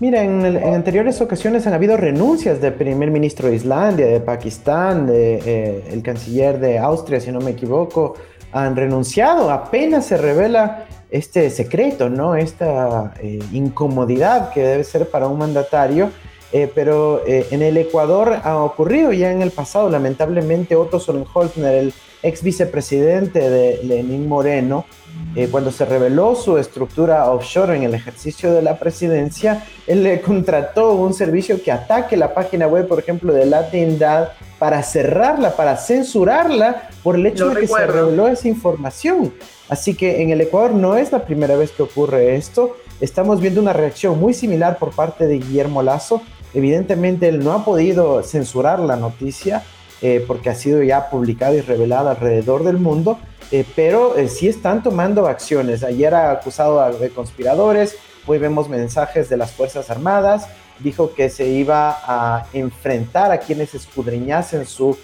Mira, 0.00 0.22
en, 0.22 0.56
anteriores 0.74 1.20
ocasiones 1.20 1.66
han 1.66 1.72
habido 1.72 1.96
renuncias 1.96 2.60
del 2.60 2.74
primer 2.74 3.10
ministro 3.10 3.48
de 3.48 3.56
Islandia, 3.56 4.06
de 4.06 4.20
Pakistán, 4.20 5.08
de, 5.08 5.40
eh, 5.44 5.84
el 5.90 6.02
canciller 6.04 6.60
de 6.60 6.78
Austria, 6.78 7.20
si 7.20 7.32
no 7.32 7.40
me 7.40 7.50
equivoco, 7.50 8.14
han 8.52 8.76
renunciado. 8.76 9.50
Apenas 9.50 10.06
se 10.06 10.16
revela 10.16 10.86
este 11.10 11.50
secreto, 11.50 12.08
¿no? 12.08 12.36
Esta 12.36 13.14
eh, 13.20 13.40
incomodidad 13.52 14.52
que 14.52 14.62
debe 14.62 14.84
ser 14.84 15.10
para 15.10 15.26
un 15.26 15.38
mandatario. 15.38 16.10
Eh, 16.50 16.70
pero 16.74 17.20
en 17.26 17.60
el 17.60 17.76
Ecuador 17.76 18.38
ha 18.42 18.56
ocurrido 18.56 19.12
ya 19.12 19.30
en 19.32 19.42
el 19.42 19.50
pasado, 19.50 19.90
lamentablemente, 19.90 20.76
Otto 20.76 20.98
Sonnenholzner, 20.98 21.74
el 21.74 21.92
ex 22.22 22.42
vicepresidente 22.42 23.50
de 23.50 23.80
Lenín 23.82 24.26
Moreno, 24.26 24.86
eh, 25.34 25.48
cuando 25.50 25.70
se 25.70 25.84
reveló 25.84 26.34
su 26.34 26.58
estructura 26.58 27.30
offshore 27.30 27.76
en 27.76 27.82
el 27.82 27.94
ejercicio 27.94 28.52
de 28.52 28.62
la 28.62 28.78
presidencia, 28.78 29.64
él 29.86 30.02
le 30.02 30.20
contrató 30.20 30.92
un 30.92 31.14
servicio 31.14 31.62
que 31.62 31.70
ataque 31.70 32.16
la 32.16 32.34
página 32.34 32.66
web, 32.66 32.88
por 32.88 32.98
ejemplo, 32.98 33.32
de 33.32 33.46
Latindad 33.46 34.30
para 34.58 34.82
cerrarla, 34.82 35.54
para 35.54 35.76
censurarla 35.76 36.88
por 37.02 37.16
el 37.16 37.26
hecho 37.26 37.50
de 37.50 37.60
que 37.60 37.66
se 37.66 37.86
reveló 37.86 38.28
esa 38.28 38.48
información. 38.48 39.32
Así 39.68 39.94
que 39.94 40.22
en 40.22 40.30
el 40.30 40.40
Ecuador 40.40 40.72
no 40.72 40.96
es 40.96 41.12
la 41.12 41.24
primera 41.24 41.56
vez 41.56 41.70
que 41.70 41.82
ocurre 41.82 42.36
esto. 42.36 42.76
Estamos 43.00 43.40
viendo 43.40 43.60
una 43.60 43.72
reacción 43.72 44.18
muy 44.18 44.34
similar 44.34 44.78
por 44.78 44.90
parte 44.90 45.26
de 45.26 45.38
Guillermo 45.38 45.82
Lazo. 45.82 46.22
Evidentemente 46.54 47.28
él 47.28 47.44
no 47.44 47.52
ha 47.52 47.64
podido 47.64 48.22
censurar 48.22 48.80
la 48.80 48.96
noticia 48.96 49.62
eh, 50.00 50.24
porque 50.26 50.50
ha 50.50 50.54
sido 50.54 50.82
ya 50.82 51.10
publicada 51.10 51.54
y 51.54 51.60
revelada 51.60 52.12
alrededor 52.12 52.62
del 52.62 52.78
mundo, 52.78 53.18
eh, 53.50 53.64
pero 53.74 54.16
eh, 54.16 54.28
sí 54.28 54.46
están 54.46 54.82
tomando 54.82 55.26
acciones. 55.26 55.82
Ayer 55.82 56.14
ha 56.14 56.30
acusado 56.30 56.98
de 56.98 57.10
conspiradores, 57.10 57.96
hoy 58.26 58.38
vemos 58.38 58.68
mensajes 58.68 59.28
de 59.28 59.36
las 59.36 59.50
Fuerzas 59.50 59.90
Armadas, 59.90 60.48
dijo 60.78 61.14
que 61.14 61.30
se 61.30 61.48
iba 61.48 61.98
a 62.04 62.46
enfrentar 62.52 63.32
a 63.32 63.38
quienes 63.38 63.74
escudriñasen 63.74 64.66
su 64.66 64.96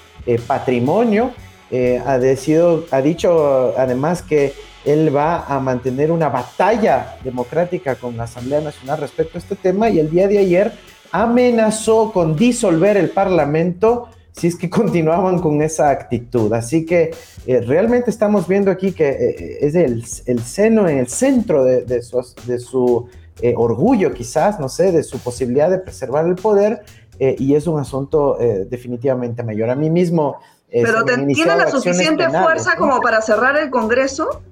patrimonio, 0.47 1.33
ha, 2.07 2.19
decido, 2.19 2.85
ha 2.93 3.03
dicho 3.03 3.75
además 3.77 4.23
que 4.23 4.55
él 4.85 5.15
va 5.15 5.45
a 5.47 5.59
mantener 5.59 6.13
una 6.13 6.29
batalla 6.29 7.17
democrática 7.25 7.97
con 7.97 8.17
la 8.17 8.25
Asamblea 8.25 8.61
Nacional 8.61 9.01
respecto 9.01 9.39
a 9.39 9.41
este 9.41 9.57
tema 9.57 9.89
y 9.89 9.99
el 9.99 10.09
día 10.09 10.29
de 10.29 10.39
ayer 10.39 10.73
amenazó 11.11 12.13
con 12.13 12.37
disolver 12.37 12.97
el 12.97 13.11
Parlamento 13.11 14.09
si 14.35 14.49
es 14.49 14.57
que 14.57 14.69
continuaban 14.81 15.39
con 15.39 15.63
esa 15.63 15.91
actitud. 15.91 16.53
Así 16.53 16.85
que 16.85 17.15
eh, 17.47 17.61
realmente 17.61 18.11
estamos 18.11 18.47
viendo 18.47 18.71
aquí 18.71 18.93
que 18.93 19.09
eh, 19.09 19.59
es 19.61 19.75
el, 19.75 20.05
el, 20.27 20.43
seno 20.43 20.89
en 20.89 20.99
el 20.99 21.09
centro 21.09 21.65
de, 21.65 22.03
su, 22.03 22.25
de 22.47 22.59
su 22.59 23.09
eh, 23.41 23.55
orgullo 23.57 24.13
quizás, 24.13 24.61
no 24.61 24.69
sé, 24.69 24.93
de 24.93 25.03
su 25.03 25.19
posibilidad 25.19 25.71
de 25.71 25.79
preservar 25.79 26.27
el 26.27 26.35
poder 26.35 26.83
y 27.17 27.55
es 27.55 27.69
un 27.69 27.79
asunto 27.79 28.37
definitivamente 28.69 29.45
mayor. 29.45 29.71
A 29.71 29.77
mí 29.77 29.89
mismo... 29.89 30.41
Pero 30.69 31.05
¿tiene 31.05 31.57
la 31.57 31.71
suficiente 31.71 32.29
fuerza 32.29 32.75
como 32.77 33.01
para 33.01 33.23
cerrar 33.23 33.57
el 33.57 33.71
Congreso? 33.71 34.43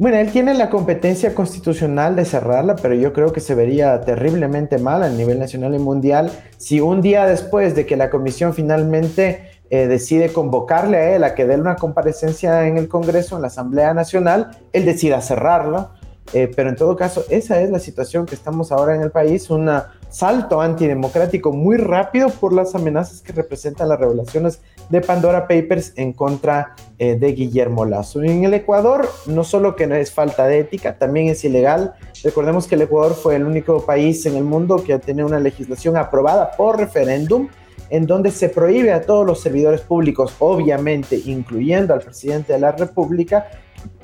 Bueno, 0.00 0.16
él 0.16 0.32
tiene 0.32 0.54
la 0.54 0.70
competencia 0.70 1.34
constitucional 1.34 2.16
de 2.16 2.24
cerrarla, 2.24 2.74
pero 2.74 2.94
yo 2.94 3.12
creo 3.12 3.34
que 3.34 3.40
se 3.40 3.54
vería 3.54 4.00
terriblemente 4.00 4.78
mal 4.78 5.02
a 5.02 5.10
nivel 5.10 5.38
nacional 5.38 5.74
y 5.74 5.78
mundial 5.78 6.32
si 6.56 6.80
un 6.80 7.02
día 7.02 7.26
después 7.26 7.74
de 7.74 7.84
que 7.84 7.98
la 7.98 8.08
comisión 8.08 8.54
finalmente 8.54 9.60
eh, 9.68 9.88
decide 9.88 10.32
convocarle 10.32 10.96
a 10.96 11.16
él 11.16 11.22
a 11.22 11.34
que 11.34 11.44
dé 11.44 11.56
una 11.56 11.76
comparecencia 11.76 12.66
en 12.66 12.78
el 12.78 12.88
Congreso, 12.88 13.36
en 13.36 13.42
la 13.42 13.48
Asamblea 13.48 13.92
Nacional, 13.92 14.56
él 14.72 14.86
decida 14.86 15.20
cerrarla 15.20 15.90
eh, 16.32 16.50
pero 16.54 16.68
en 16.68 16.76
todo 16.76 16.96
caso, 16.96 17.24
esa 17.28 17.60
es 17.60 17.70
la 17.70 17.80
situación 17.80 18.24
que 18.24 18.36
estamos 18.36 18.70
ahora 18.70 18.94
en 18.94 19.02
el 19.02 19.10
país, 19.10 19.50
un 19.50 19.68
salto 20.08 20.60
antidemocrático 20.60 21.52
muy 21.52 21.76
rápido 21.76 22.28
por 22.28 22.52
las 22.52 22.74
amenazas 22.74 23.20
que 23.20 23.32
representan 23.32 23.88
las 23.88 23.98
revelaciones 23.98 24.60
de 24.88 25.00
Pandora 25.00 25.48
Papers 25.48 25.92
en 25.96 26.12
contra 26.12 26.74
eh, 26.98 27.16
de 27.16 27.32
Guillermo 27.32 27.84
Lazo. 27.84 28.22
En 28.22 28.44
el 28.44 28.54
Ecuador, 28.54 29.08
no 29.26 29.42
solo 29.42 29.74
que 29.74 29.86
no 29.86 29.96
es 29.96 30.12
falta 30.12 30.46
de 30.46 30.60
ética, 30.60 30.98
también 30.98 31.28
es 31.28 31.44
ilegal. 31.44 31.94
Recordemos 32.22 32.66
que 32.66 32.76
el 32.76 32.82
Ecuador 32.82 33.14
fue 33.14 33.36
el 33.36 33.44
único 33.44 33.84
país 33.84 34.24
en 34.26 34.36
el 34.36 34.44
mundo 34.44 34.82
que 34.84 34.98
tenido 35.00 35.26
una 35.26 35.40
legislación 35.40 35.96
aprobada 35.96 36.52
por 36.52 36.78
referéndum 36.78 37.48
en 37.88 38.06
donde 38.06 38.30
se 38.30 38.48
prohíbe 38.48 38.92
a 38.92 39.02
todos 39.02 39.26
los 39.26 39.40
servidores 39.40 39.80
públicos, 39.80 40.34
obviamente 40.38 41.20
incluyendo 41.26 41.92
al 41.92 42.00
presidente 42.00 42.52
de 42.52 42.60
la 42.60 42.72
República, 42.72 43.48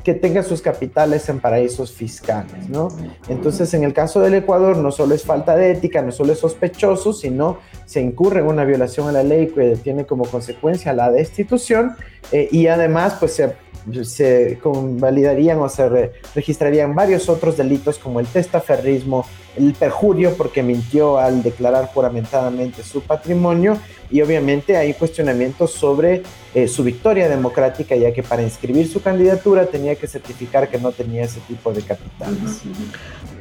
que 0.06 0.14
tenga 0.14 0.44
sus 0.44 0.62
capitales 0.62 1.28
en 1.28 1.40
paraísos 1.40 1.90
fiscales, 1.90 2.68
¿no? 2.68 2.86
Entonces, 3.28 3.74
en 3.74 3.82
el 3.82 3.92
caso 3.92 4.20
del 4.20 4.34
Ecuador, 4.34 4.76
no 4.76 4.92
solo 4.92 5.16
es 5.16 5.24
falta 5.24 5.56
de 5.56 5.72
ética, 5.72 6.00
no 6.00 6.12
solo 6.12 6.32
es 6.32 6.38
sospechoso, 6.38 7.12
sino 7.12 7.58
se 7.86 8.02
incurre 8.02 8.38
en 8.38 8.46
una 8.46 8.64
violación 8.64 9.08
a 9.08 9.12
la 9.12 9.24
ley 9.24 9.48
que 9.48 9.74
tiene 9.74 10.06
como 10.06 10.24
consecuencia 10.24 10.92
la 10.92 11.10
destitución 11.10 11.96
eh, 12.30 12.48
y 12.52 12.68
además, 12.68 13.16
pues 13.18 13.32
se 13.32 13.56
se 14.02 14.58
convalidarían 14.62 15.58
o 15.58 15.68
se 15.68 16.12
registrarían 16.34 16.94
varios 16.94 17.28
otros 17.28 17.56
delitos 17.56 17.98
como 17.98 18.18
el 18.18 18.26
testaferrismo, 18.26 19.24
el 19.56 19.72
perjurio 19.72 20.34
porque 20.36 20.62
mintió 20.62 21.18
al 21.18 21.42
declarar 21.42 21.86
juramentadamente 21.86 22.82
su 22.82 23.00
patrimonio 23.02 23.78
y 24.10 24.22
obviamente 24.22 24.76
hay 24.76 24.94
cuestionamientos 24.94 25.72
sobre 25.72 26.22
eh, 26.54 26.68
su 26.68 26.84
victoria 26.84 27.28
democrática 27.28 27.96
ya 27.96 28.12
que 28.12 28.22
para 28.22 28.42
inscribir 28.42 28.88
su 28.88 29.02
candidatura 29.02 29.66
tenía 29.66 29.94
que 29.96 30.06
certificar 30.06 30.68
que 30.68 30.78
no 30.78 30.92
tenía 30.92 31.24
ese 31.24 31.40
tipo 31.40 31.72
de 31.72 31.82
capitales. 31.82 32.62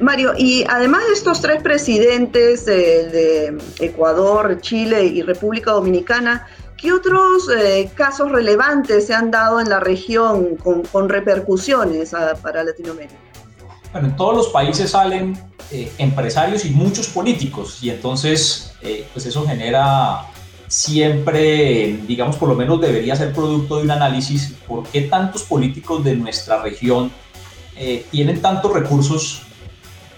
Mario, 0.00 0.32
y 0.36 0.64
además 0.68 1.06
de 1.06 1.12
estos 1.12 1.40
tres 1.40 1.62
presidentes 1.62 2.66
de 2.66 3.56
Ecuador, 3.78 4.60
Chile 4.60 5.04
y 5.04 5.22
República 5.22 5.72
Dominicana, 5.72 6.46
¿Qué 6.76 6.92
otros 6.92 7.48
eh, 7.56 7.90
casos 7.94 8.30
relevantes 8.30 9.06
se 9.06 9.14
han 9.14 9.30
dado 9.30 9.60
en 9.60 9.70
la 9.70 9.80
región 9.80 10.56
con, 10.56 11.08
repercusiones 11.08 12.12
ah, 12.12 12.34
para 12.42 12.62
Latinoamérica? 12.64 13.16
Bueno, 13.92 14.08
en 14.08 14.16
todos 14.16 14.36
los 14.36 14.48
países 14.48 14.90
salen 14.90 15.38
eh, 15.70 15.92
empresarios 15.98 16.64
y 16.64 16.70
muchos 16.70 17.08
políticos 17.08 17.78
y 17.82 17.90
entonces 17.90 18.74
eh, 18.82 19.06
pues 19.12 19.26
eso 19.26 19.46
genera 19.46 20.26
siempre, 20.68 21.98
digamos, 22.06 22.36
por 22.36 22.48
lo 22.48 22.54
menos 22.54 22.80
debería 22.80 23.16
ser 23.16 23.32
producto 23.32 23.76
de 23.76 23.84
un 23.84 23.90
análisis 23.90 24.54
por 24.66 24.84
qué 24.88 25.02
tantos 25.02 25.42
políticos 25.42 26.04
de 26.04 26.16
nuestra 26.16 26.62
región 26.62 27.10
tienen 28.10 28.40
tantos 28.40 28.72
recursos 28.72 29.46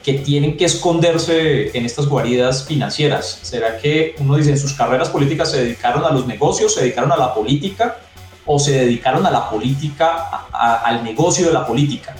que 0.09 0.15
tienen 0.15 0.57
que 0.57 0.65
esconderse 0.65 1.77
en 1.77 1.85
estas 1.85 2.07
guaridas 2.07 2.65
financieras? 2.65 3.41
¿Será 3.43 3.79
que 3.79 4.15
uno 4.19 4.37
dice 4.37 4.51
en 4.53 4.59
sus 4.59 4.73
carreras 4.73 5.11
políticas 5.11 5.51
se 5.51 5.63
dedicaron 5.63 6.03
a 6.03 6.11
los 6.11 6.27
negocios, 6.27 6.73
se 6.73 6.81
dedicaron 6.81 7.13
a 7.13 7.17
la 7.19 7.35
política 7.35 7.99
o 8.47 8.59
se 8.59 8.73
dedicaron 8.73 9.27
a 9.27 9.31
la 9.31 9.51
política, 9.51 10.47
al 10.51 11.05
negocio 11.05 11.49
de 11.49 11.53
la 11.53 11.67
política? 11.67 12.17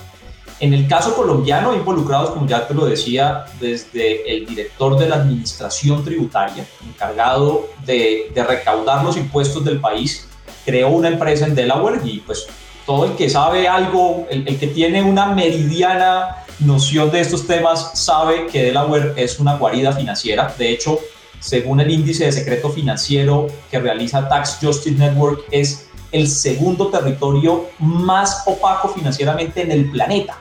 En 0.59 0.73
el 0.73 0.87
caso 0.87 1.15
colombiano, 1.15 1.73
involucrados, 1.73 2.31
como 2.31 2.45
ya 2.45 2.67
te 2.67 2.73
lo 2.73 2.85
decía, 2.85 3.45
desde 3.61 4.35
el 4.35 4.45
director 4.45 4.97
de 4.97 5.07
la 5.07 5.15
administración 5.15 6.03
tributaria, 6.03 6.65
encargado 6.85 7.69
de, 7.85 8.31
recaudar 8.35 9.05
los 9.05 9.15
impuestos 9.15 9.63
del 9.63 9.79
país, 9.79 10.27
creó 10.65 10.89
una 10.89 11.07
empresa 11.07 11.45
en 11.45 11.55
Delaware 11.55 12.01
y 12.03 12.19
pues 12.19 12.45
todo 12.85 13.05
el 13.05 13.13
que 13.13 13.29
sabe 13.29 13.69
algo, 13.69 14.27
el, 14.29 14.45
el 14.47 14.59
que 14.59 14.67
tiene 14.67 15.01
una 15.01 15.27
meridiana 15.27 16.43
noción 16.59 17.09
de 17.09 17.21
estos 17.21 17.47
temas 17.47 17.91
sabe 17.93 18.47
que 18.47 18.63
Delaware 18.63 19.13
es 19.15 19.39
una 19.39 19.55
guarida 19.55 19.93
financiera. 19.93 20.53
De 20.57 20.71
hecho, 20.71 20.99
según 21.39 21.79
el 21.79 21.89
índice 21.89 22.25
de 22.25 22.31
secreto 22.33 22.69
financiero 22.69 23.47
que 23.71 23.79
realiza 23.79 24.27
Tax 24.27 24.57
Justice 24.61 24.97
Network, 24.97 25.45
es 25.51 25.89
el 26.11 26.27
segundo 26.27 26.87
territorio 26.87 27.67
más 27.79 28.43
opaco 28.45 28.89
financieramente 28.89 29.61
en 29.61 29.71
el 29.71 29.89
planeta. 29.91 30.37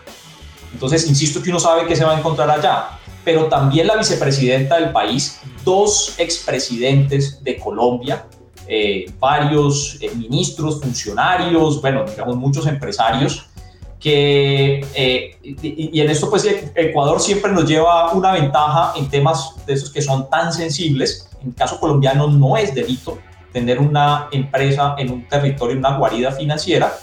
Entonces, 0.72 1.08
insisto 1.08 1.42
que 1.42 1.50
uno 1.50 1.60
sabe 1.60 1.86
que 1.86 1.96
se 1.96 2.04
va 2.04 2.14
a 2.14 2.18
encontrar 2.18 2.50
allá. 2.50 2.90
Pero 3.24 3.46
también 3.46 3.86
la 3.86 3.96
vicepresidenta 3.96 4.76
del 4.76 4.90
país, 4.90 5.40
dos 5.64 6.14
expresidentes 6.18 7.42
de 7.42 7.56
Colombia, 7.58 8.24
eh, 8.66 9.10
varios 9.18 9.96
eh, 10.00 10.10
ministros, 10.14 10.80
funcionarios, 10.80 11.80
bueno, 11.80 12.04
digamos 12.04 12.36
muchos 12.36 12.66
empresarios, 12.66 13.46
que, 13.98 14.86
eh, 14.94 15.36
y, 15.42 16.00
en 16.00 16.10
esto 16.10 16.30
pues 16.30 16.46
Ecuador 16.74 17.18
siempre 17.20 17.50
nos 17.50 17.66
lleva 17.66 18.12
una 18.12 18.32
ventaja 18.32 18.92
en 18.96 19.08
temas 19.08 19.54
de 19.66 19.72
esos 19.74 19.90
que 19.90 20.02
son 20.02 20.28
tan 20.30 20.52
sensibles. 20.52 21.28
En 21.40 21.48
el 21.48 21.54
caso 21.54 21.80
colombiano 21.80 22.28
no 22.28 22.56
es 22.56 22.74
delito 22.74 23.18
tener 23.52 23.78
una 23.78 24.28
empresa 24.30 24.94
en 24.98 25.10
un 25.10 25.28
territorio, 25.28 25.78
una 25.78 25.96
guarida 25.96 26.30
financiera, 26.32 26.94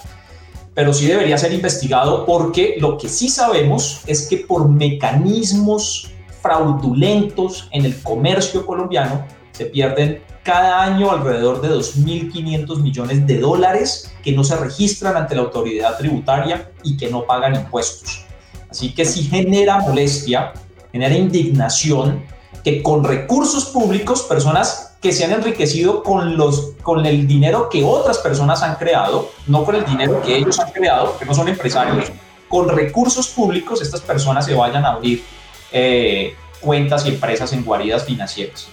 pero 0.76 0.94
sí 0.94 1.08
debería 1.08 1.38
ser 1.38 1.54
investigado 1.54 2.26
porque 2.26 2.76
lo 2.80 2.98
que 2.98 3.10
sí 3.10 3.30
sabemos 3.30 4.02
es 4.06 4.28
que 4.28 4.38
por 4.38 4.70
mecanismos 4.70 6.12
fraudulentos 6.42 7.70
en 7.72 7.86
el 7.86 8.00
comercio 8.04 8.66
colombiano 8.66 9.26
se 9.54 9.66
pierden 9.66 10.22
cada 10.44 10.84
año 10.84 11.10
alrededor 11.10 11.62
de 11.62 11.70
2.500 11.70 12.82
millones 12.82 13.26
de 13.26 13.40
dólares 13.40 14.14
que 14.22 14.34
no 14.34 14.44
se 14.44 14.56
registran 14.58 15.18
ante 15.18 15.34
la 15.34 15.42
autoridad 15.42 15.98
tributaria 15.98 16.72
y 16.84 16.98
que 16.98 17.10
no 17.10 17.26
pagan 17.26 17.56
impuestos. 17.56 18.26
Así 18.70 18.94
que 18.94 19.06
sí 19.06 19.24
genera 19.24 19.80
molestia, 19.80 20.54
genera 20.92 21.16
indignación 21.16 22.24
que 22.64 22.84
con 22.84 23.04
recursos 23.04 23.66
públicos, 23.66 24.24
personas 24.24 24.95
que 25.06 25.12
se 25.12 25.24
han 25.24 25.34
enriquecido 25.34 26.02
con, 26.02 26.36
los, 26.36 26.72
con 26.82 27.06
el 27.06 27.28
dinero 27.28 27.70
que 27.70 27.84
otras 27.84 28.18
personas 28.18 28.64
han 28.64 28.74
creado, 28.74 29.30
no 29.46 29.64
con 29.64 29.76
el 29.76 29.86
dinero 29.86 30.20
que 30.24 30.36
ellos 30.36 30.60
han 30.60 30.72
creado, 30.72 31.16
que 31.20 31.26
no 31.26 31.36
son 31.36 31.48
empresarios, 31.48 32.12
con 32.50 32.70
recursos 32.70 33.28
públicos 33.28 33.84
estas 33.84 34.02
personas 34.02 34.48
se 34.48 34.56
vayan 34.56 34.84
a 34.84 34.94
abrir 34.94 35.24
eh, 35.72 36.34
cuentas 36.60 37.06
y 37.06 37.10
empresas 37.10 37.54
en 37.54 37.64
guaridas 37.64 38.06
financieras. 38.06 38.68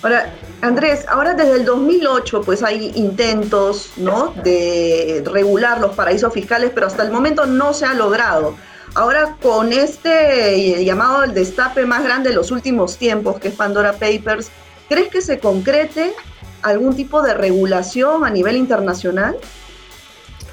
Ahora, 0.00 0.32
Andrés, 0.60 1.06
ahora 1.08 1.34
desde 1.34 1.56
el 1.56 1.64
2008 1.64 2.42
pues 2.42 2.62
hay 2.62 2.92
intentos 2.94 3.94
¿no? 3.96 4.32
de 4.44 5.24
regular 5.26 5.80
los 5.80 5.96
paraísos 5.96 6.32
fiscales, 6.32 6.70
pero 6.72 6.86
hasta 6.86 7.02
el 7.02 7.10
momento 7.10 7.46
no 7.46 7.74
se 7.74 7.84
ha 7.84 7.94
logrado. 7.94 8.54
Ahora 8.94 9.36
con 9.42 9.72
este 9.72 10.84
llamado 10.84 11.24
el 11.24 11.34
destape 11.34 11.84
más 11.84 12.04
grande 12.04 12.28
de 12.28 12.36
los 12.36 12.52
últimos 12.52 12.96
tiempos, 12.96 13.40
que 13.40 13.48
es 13.48 13.54
Pandora 13.54 13.94
Papers, 13.94 14.52
¿crees 14.92 15.08
que 15.08 15.22
se 15.22 15.38
concrete 15.38 16.12
algún 16.60 16.94
tipo 16.94 17.22
de 17.22 17.32
regulación 17.32 18.26
a 18.26 18.30
nivel 18.30 18.58
internacional? 18.58 19.36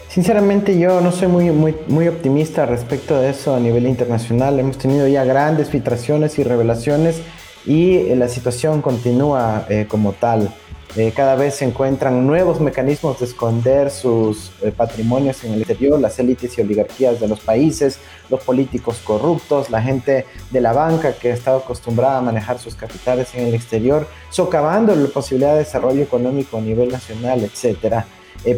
Sinceramente 0.08 0.80
yo 0.80 1.02
no 1.02 1.12
soy 1.12 1.28
muy, 1.28 1.52
muy, 1.52 2.08
optimista 2.08 2.66
respecto 2.66 3.20
de 3.20 3.32
eso 3.32 3.54
a 3.54 3.60
nivel 3.60 3.86
internacional. 3.86 4.58
Hemos 4.58 4.78
tenido 4.78 5.10
ya 5.10 5.26
grandes 5.26 5.70
filtraciones 5.70 6.40
y 6.40 6.44
revelaciones 6.44 7.22
y 7.66 7.98
eh, 7.98 8.16
la 8.16 8.30
situación 8.30 8.82
continúa 8.82 9.66
eh, 9.68 9.88
como 9.90 10.14
tal. 10.14 10.56
Eh, 10.96 11.14
cada 11.16 11.36
vez 11.36 11.56
se 11.56 11.66
encuentran 11.66 12.26
nuevos 12.26 12.60
mecanismos 12.60 13.20
de 13.20 13.26
esconder 13.26 13.92
sus 13.92 14.52
patrimonios 14.76 15.44
en 15.44 15.54
el 15.54 15.60
exterior, 15.60 16.00
las 16.00 16.18
élites 16.18 16.58
y 16.58 16.62
oligarquías 16.62 17.20
de 17.20 17.28
los 17.28 17.40
países, 17.42 18.00
los 18.30 18.44
políticos 18.44 19.00
corruptos, 19.04 19.70
la 19.70 19.82
gente 19.82 20.26
de 20.50 20.62
la 20.62 20.74
banca 20.74 21.14
que 21.14 21.32
ha 21.32 21.34
estado 21.34 21.60
acostumbrada 21.60 22.18
a 22.18 22.22
manejar 22.22 22.58
sus 22.58 22.74
capitales 22.76 23.34
en 23.36 23.48
el 23.48 23.54
exterior, 23.54 24.08
socavando 24.30 24.96
la 24.96 25.08
posibilidad 25.10 25.54
de 25.54 25.60
desarrollo 25.60 26.02
económico 26.02 26.58
a 26.58 26.62
nivel 26.62 26.90
nacional, 26.90 27.44
etc. 27.44 28.04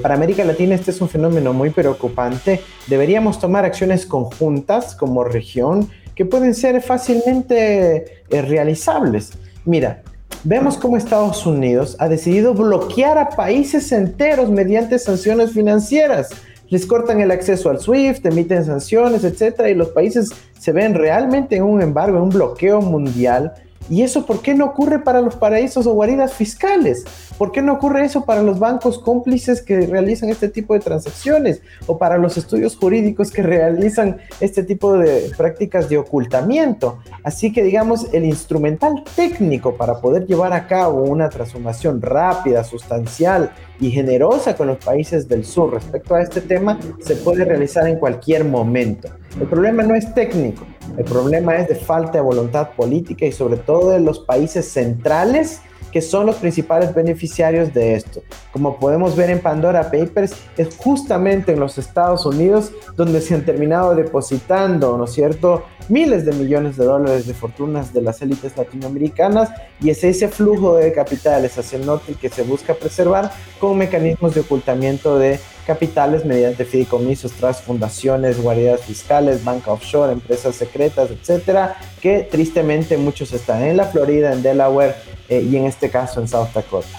para 0.01 0.15
América 0.15 0.45
Latina 0.45 0.75
este 0.75 0.91
es 0.91 1.01
un 1.01 1.09
fenómeno 1.09 1.51
muy 1.51 1.69
preocupante. 1.69 2.61
Deberíamos 2.87 3.39
tomar 3.39 3.65
acciones 3.65 4.05
conjuntas 4.05 4.95
como 4.95 5.25
región 5.25 5.89
que 6.15 6.25
pueden 6.25 6.53
ser 6.53 6.81
fácilmente 6.81 8.23
eh, 8.29 8.41
realizables. 8.41 9.31
Mira, 9.65 10.03
vemos 10.43 10.77
cómo 10.77 10.97
Estados 10.97 11.45
Unidos 11.45 11.95
ha 11.99 12.09
decidido 12.09 12.53
bloquear 12.53 13.17
a 13.17 13.29
países 13.29 13.91
enteros 13.91 14.49
mediante 14.49 14.97
sanciones 14.99 15.51
financieras. 15.51 16.29
Les 16.69 16.85
cortan 16.85 17.19
el 17.19 17.31
acceso 17.31 17.69
al 17.69 17.79
SWIFT, 17.79 18.25
emiten 18.25 18.65
sanciones, 18.65 19.23
etcétera, 19.23 19.69
y 19.69 19.75
los 19.75 19.89
países 19.89 20.31
se 20.57 20.71
ven 20.71 20.93
realmente 20.93 21.57
en 21.57 21.63
un 21.63 21.81
embargo, 21.81 22.17
en 22.17 22.23
un 22.23 22.29
bloqueo 22.29 22.81
mundial 22.81 23.53
¿Y 23.89 24.03
eso 24.03 24.25
por 24.25 24.41
qué 24.41 24.53
no 24.53 24.65
ocurre 24.65 24.99
para 24.99 25.21
los 25.21 25.35
paraísos 25.35 25.85
o 25.87 25.93
guaridas 25.93 26.33
fiscales? 26.33 27.05
¿Por 27.37 27.51
qué 27.51 27.61
no 27.61 27.73
ocurre 27.73 28.05
eso 28.05 28.23
para 28.23 28.41
los 28.43 28.59
bancos 28.59 28.99
cómplices 28.99 29.61
que 29.61 29.81
realizan 29.81 30.29
este 30.29 30.47
tipo 30.47 30.73
de 30.73 30.79
transacciones 30.79 31.61
o 31.87 31.97
para 31.97 32.17
los 32.17 32.37
estudios 32.37 32.77
jurídicos 32.77 33.31
que 33.31 33.41
realizan 33.41 34.17
este 34.39 34.63
tipo 34.63 34.97
de 34.97 35.31
prácticas 35.35 35.89
de 35.89 35.97
ocultamiento? 35.97 36.99
Así 37.23 37.51
que 37.51 37.63
digamos, 37.63 38.07
el 38.13 38.25
instrumental 38.25 39.03
técnico 39.15 39.75
para 39.75 39.99
poder 39.99 40.25
llevar 40.25 40.53
a 40.53 40.67
cabo 40.67 41.03
una 41.03 41.29
transformación 41.29 42.01
rápida, 42.01 42.63
sustancial 42.63 43.51
y 43.79 43.89
generosa 43.89 44.55
con 44.55 44.67
los 44.67 44.77
países 44.77 45.27
del 45.27 45.43
sur 45.43 45.73
respecto 45.73 46.15
a 46.15 46.21
este 46.21 46.41
tema 46.41 46.79
se 46.99 47.15
puede 47.15 47.43
realizar 47.43 47.87
en 47.87 47.97
cualquier 47.97 48.45
momento. 48.45 49.09
El 49.39 49.47
problema 49.47 49.81
no 49.83 49.95
es 49.95 50.13
técnico, 50.13 50.65
el 50.97 51.05
problema 51.05 51.55
es 51.55 51.67
de 51.67 51.75
falta 51.75 52.13
de 52.13 52.21
voluntad 52.21 52.71
política 52.71 53.25
y 53.25 53.31
sobre 53.31 53.57
todo 53.57 53.91
de 53.91 53.99
los 53.99 54.19
países 54.19 54.67
centrales 54.67 55.61
que 55.91 56.01
son 56.01 56.25
los 56.25 56.37
principales 56.37 56.93
beneficiarios 56.93 57.73
de 57.73 57.95
esto. 57.95 58.23
Como 58.51 58.79
podemos 58.79 59.15
ver 59.15 59.29
en 59.29 59.39
Pandora 59.39 59.91
Papers, 59.91 60.33
es 60.57 60.75
justamente 60.77 61.51
en 61.51 61.59
los 61.59 61.77
Estados 61.77 62.25
Unidos 62.25 62.71
donde 62.95 63.21
se 63.21 63.35
han 63.35 63.45
terminado 63.45 63.93
depositando, 63.93 64.97
¿no 64.97 65.03
es 65.03 65.11
cierto?, 65.11 65.63
miles 65.89 66.25
de 66.25 66.31
millones 66.31 66.77
de 66.77 66.85
dólares 66.85 67.27
de 67.27 67.33
fortunas 67.33 67.93
de 67.93 68.01
las 68.01 68.21
élites 68.21 68.55
latinoamericanas 68.55 69.49
y 69.81 69.89
es 69.89 70.03
ese 70.03 70.29
flujo 70.29 70.75
de 70.75 70.93
capitales 70.93 71.57
hacia 71.57 71.79
el 71.79 71.85
norte 71.85 72.13
que 72.13 72.29
se 72.29 72.43
busca 72.43 72.73
preservar 72.73 73.31
con 73.59 73.77
mecanismos 73.77 74.33
de 74.33 74.41
ocultamiento 74.41 75.19
de 75.19 75.39
capitales 75.71 76.25
mediante 76.25 76.65
fideicomisos, 76.65 77.31
tras 77.31 77.61
fundaciones, 77.61 78.41
guaridas 78.41 78.81
fiscales, 78.81 79.41
banca 79.41 79.71
offshore, 79.71 80.11
empresas 80.11 80.53
secretas, 80.53 81.09
etcétera, 81.09 81.77
que 82.01 82.27
tristemente 82.29 82.97
muchos 82.97 83.31
están 83.31 83.61
en 83.61 83.77
la 83.77 83.85
Florida, 83.85 84.33
en 84.33 84.43
Delaware 84.43 84.95
eh, 85.29 85.47
y 85.49 85.55
en 85.55 85.65
este 85.67 85.89
caso 85.89 86.19
en 86.19 86.27
South 86.27 86.49
Dakota. 86.53 86.89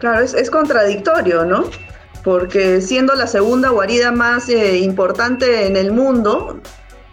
Claro, 0.00 0.20
es, 0.22 0.50
contradictorio, 0.50 1.46
¿no? 1.46 1.64
Porque 2.22 2.82
siendo 2.82 3.14
la 3.14 3.26
segunda 3.26 3.70
guarida 3.70 4.12
más 4.12 4.50
eh, 4.50 4.76
importante 4.80 5.66
en 5.66 5.76
el 5.76 5.90
mundo, 5.90 6.60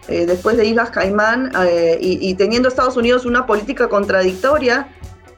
eh, 0.08 0.26
después 0.26 0.58
de 0.58 0.66
Islas 0.66 0.90
Caimán, 0.90 1.52
y, 2.00 2.34
teniendo 2.34 2.68
Estados 2.68 2.98
Unidos 2.98 3.24
una 3.24 3.46
política 3.46 3.88
contradictoria, 3.88 4.88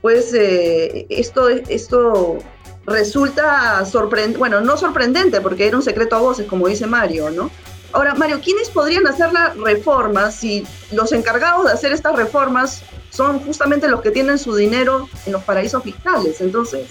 pues 0.02 0.34
esto, 0.34 1.48
esto 1.48 2.38
resulta 2.86 3.84
sorprendente, 3.86 4.38
bueno, 4.38 4.60
no 4.60 4.76
sorprendente 4.76 5.40
porque 5.40 5.66
era 5.66 5.76
un 5.76 5.82
secreto 5.82 6.16
a 6.16 6.20
voces, 6.20 6.46
como 6.46 6.68
dice 6.68 6.86
Mario, 6.86 7.30
¿no? 7.30 7.50
Ahora, 7.92 8.14
Mario, 8.14 8.40
¿quiénes 8.42 8.70
podrían 8.70 9.06
hacer 9.06 9.32
las 9.32 9.56
reformas 9.56 10.34
si 10.34 10.66
los 10.90 11.12
encargados 11.12 11.66
de 11.66 11.72
hacer 11.72 11.92
estas 11.92 12.16
reformas 12.16 12.82
son 13.10 13.38
justamente 13.38 13.86
los 13.86 14.00
que 14.00 14.10
tienen 14.10 14.38
su 14.38 14.54
dinero 14.56 15.08
en 15.26 15.32
los 15.32 15.44
paraísos 15.44 15.82
fiscales? 15.84 16.40
Entonces, 16.40 16.88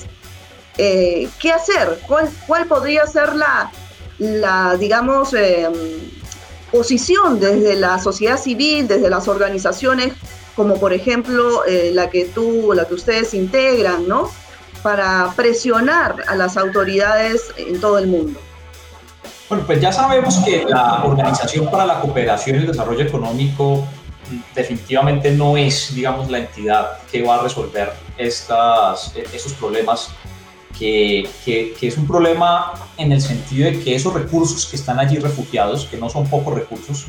eh, 0.78 1.28
¿qué 1.42 1.52
hacer? 1.52 2.00
¿Cuál, 2.08 2.30
¿Cuál, 2.48 2.68
podría 2.68 3.06
ser 3.06 3.36
la, 3.36 3.70
la 4.18 4.78
digamos, 4.78 5.34
em, 5.34 5.74
posición 6.72 7.40
desde 7.40 7.76
la 7.76 8.00
sociedad 8.00 8.40
civil, 8.40 8.88
desde 8.88 9.10
las 9.10 9.28
organizaciones, 9.28 10.14
como 10.56 10.80
por 10.80 10.94
ejemplo 10.94 11.66
eh, 11.66 11.92
la 11.94 12.10
que 12.10 12.26
tú, 12.26 12.72
la 12.74 12.88
que 12.88 12.94
ustedes 12.94 13.34
integran, 13.34 14.08
¿no? 14.08 14.32
Para 14.84 15.34
presionar 15.36 16.24
a 16.28 16.36
las 16.36 16.58
autoridades 16.58 17.54
en 17.58 17.80
todo 17.80 17.98
el 17.98 18.08
mundo? 18.08 18.40
Bueno, 19.50 19.66
pues 19.66 19.82
ya 19.82 19.92
sabemos 19.92 20.38
que 20.40 20.66
la 20.66 21.04
Organización 21.06 21.70
para 21.70 21.86
la 21.86 22.00
Cooperación 22.02 22.58
y 22.58 22.60
el 22.60 22.68
Desarrollo 22.68 23.04
Económico 23.04 23.86
definitivamente 24.56 25.32
no 25.32 25.58
es, 25.58 25.94
digamos, 25.94 26.30
la 26.30 26.40
entidad 26.40 26.98
que 27.12 27.22
va 27.22 27.36
a 27.36 27.44
resolver 27.44 27.94
estas, 28.18 29.14
esos 29.34 29.54
problemas, 29.54 30.10
que, 30.78 31.30
que, 31.46 31.76
es 31.82 31.98
un 31.98 32.08
problema 32.08 32.74
en 32.98 33.12
el 33.12 33.22
sentido 33.22 33.70
de 33.70 33.80
que 33.80 33.96
esos 33.96 34.14
recursos 34.14 34.66
que 34.66 34.76
están 34.76 35.00
allí 35.00 35.18
refugiados, 35.18 35.86
que 35.86 35.98
no 35.98 36.10
son 36.10 36.28
pocos 36.28 36.56
recursos, 36.56 37.06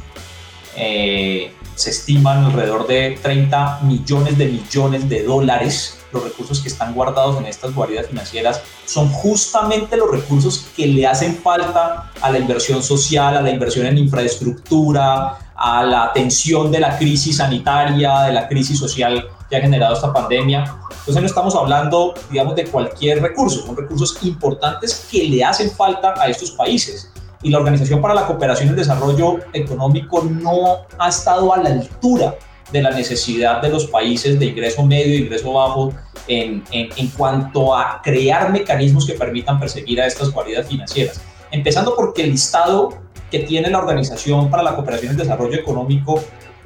eh, 0.76 1.52
se 1.74 1.90
estiman 1.90 2.44
alrededor 2.44 2.86
de 2.86 3.18
30 3.22 3.80
millones 3.82 4.36
de 4.36 4.46
millones 4.46 5.08
de 5.08 5.22
dólares 5.22 6.03
los 6.14 6.25
recursos 6.25 6.61
que 6.61 6.68
están 6.68 6.94
guardados 6.94 7.38
en 7.38 7.47
estas 7.47 7.75
guaridas 7.75 8.06
financieras 8.06 8.62
son 8.87 9.09
justamente 9.11 9.97
los 9.97 10.11
recursos 10.11 10.66
que 10.76 10.87
le 10.87 11.06
hacen 11.06 11.37
falta 11.37 12.11
a 12.21 12.30
la 12.30 12.38
inversión 12.38 12.83
social, 12.83 13.37
a 13.37 13.42
la 13.42 13.50
inversión 13.50 13.87
en 13.87 13.99
infraestructura, 13.99 15.38
a 15.56 15.85
la 15.85 16.04
atención 16.04 16.71
de 16.71 16.80
la 16.80 16.97
crisis 16.97 17.37
sanitaria, 17.37 18.21
de 18.23 18.33
la 18.33 18.49
crisis 18.49 18.78
social 18.78 19.28
que 19.49 19.56
ha 19.56 19.61
generado 19.61 19.94
esta 19.94 20.12
pandemia. 20.12 20.64
Entonces 20.90 21.21
no 21.21 21.26
estamos 21.26 21.54
hablando, 21.54 22.14
digamos, 22.30 22.54
de 22.56 22.64
cualquier 22.66 23.21
recurso, 23.21 23.66
son 23.66 23.76
recursos 23.76 24.16
importantes 24.23 25.06
que 25.11 25.25
le 25.25 25.44
hacen 25.44 25.71
falta 25.71 26.14
a 26.16 26.28
estos 26.28 26.52
países. 26.52 27.11
Y 27.42 27.50
la 27.50 27.59
Organización 27.59 28.00
para 28.00 28.14
la 28.14 28.26
Cooperación 28.26 28.68
y 28.68 28.71
el 28.71 28.76
Desarrollo 28.76 29.38
Económico 29.52 30.23
no 30.23 30.87
ha 30.99 31.09
estado 31.11 31.52
a 31.52 31.59
la 31.59 31.68
altura 31.68 32.35
de 32.74 32.82
la 32.82 32.90
necesidad 32.90 33.62
de 33.62 33.68
los 33.68 33.86
países 33.86 34.37
de 34.37 34.46
ingreso 34.46 34.84
medio 34.84 35.14
e 35.14 35.18
ingreso 35.18 35.52
bajo 35.52 35.94
en, 36.26 36.64
en, 36.72 37.08
cuanto 37.16 37.72
a 37.72 38.00
crear 38.02 38.50
mecanismos 38.50 39.06
que 39.06 39.12
permitan 39.12 39.60
perseguir 39.60 40.00
a 40.00 40.06
estas 40.06 40.32
guaridas 40.32 40.66
financieras. 40.66 41.20
Empezando 41.52 41.94
porque 41.94 42.24
el 42.24 42.32
listado 42.32 42.98
que 43.30 43.38
tiene 43.38 43.70
la 43.70 43.78
Organización 43.78 44.50
para 44.50 44.64
la 44.64 44.74
Cooperación 44.74 45.12
y 45.12 45.12
el 45.12 45.18
Desarrollo 45.18 45.56
Económico 45.56 46.20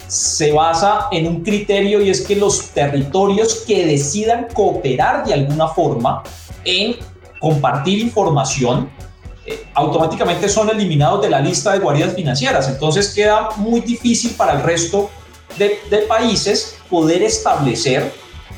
se 0.06 0.50
basa 0.52 1.08
en 1.12 1.26
un 1.26 1.42
criterio 1.42 2.00
y 2.00 2.08
es 2.08 2.22
que 2.22 2.36
los 2.36 2.70
territorios 2.70 3.64
que 3.66 3.84
decidan 3.84 4.46
cooperar 4.54 5.26
de 5.26 5.34
alguna 5.34 5.68
forma 5.68 6.22
en 6.64 6.96
compartir 7.38 7.98
información 7.98 8.88
eh, 9.44 9.62
automáticamente 9.74 10.48
son 10.48 10.70
eliminados 10.70 11.20
de 11.20 11.28
la 11.28 11.40
lista 11.40 11.72
de 11.72 11.80
guaridas 11.80 12.14
financieras. 12.14 12.66
Entonces 12.66 13.12
queda 13.14 13.50
muy 13.56 13.82
difícil 13.82 14.30
para 14.30 14.54
el 14.54 14.62
resto 14.62 15.10
de, 15.56 15.98
países 16.08 16.78
poder 16.88 17.22
establecer 17.22 18.12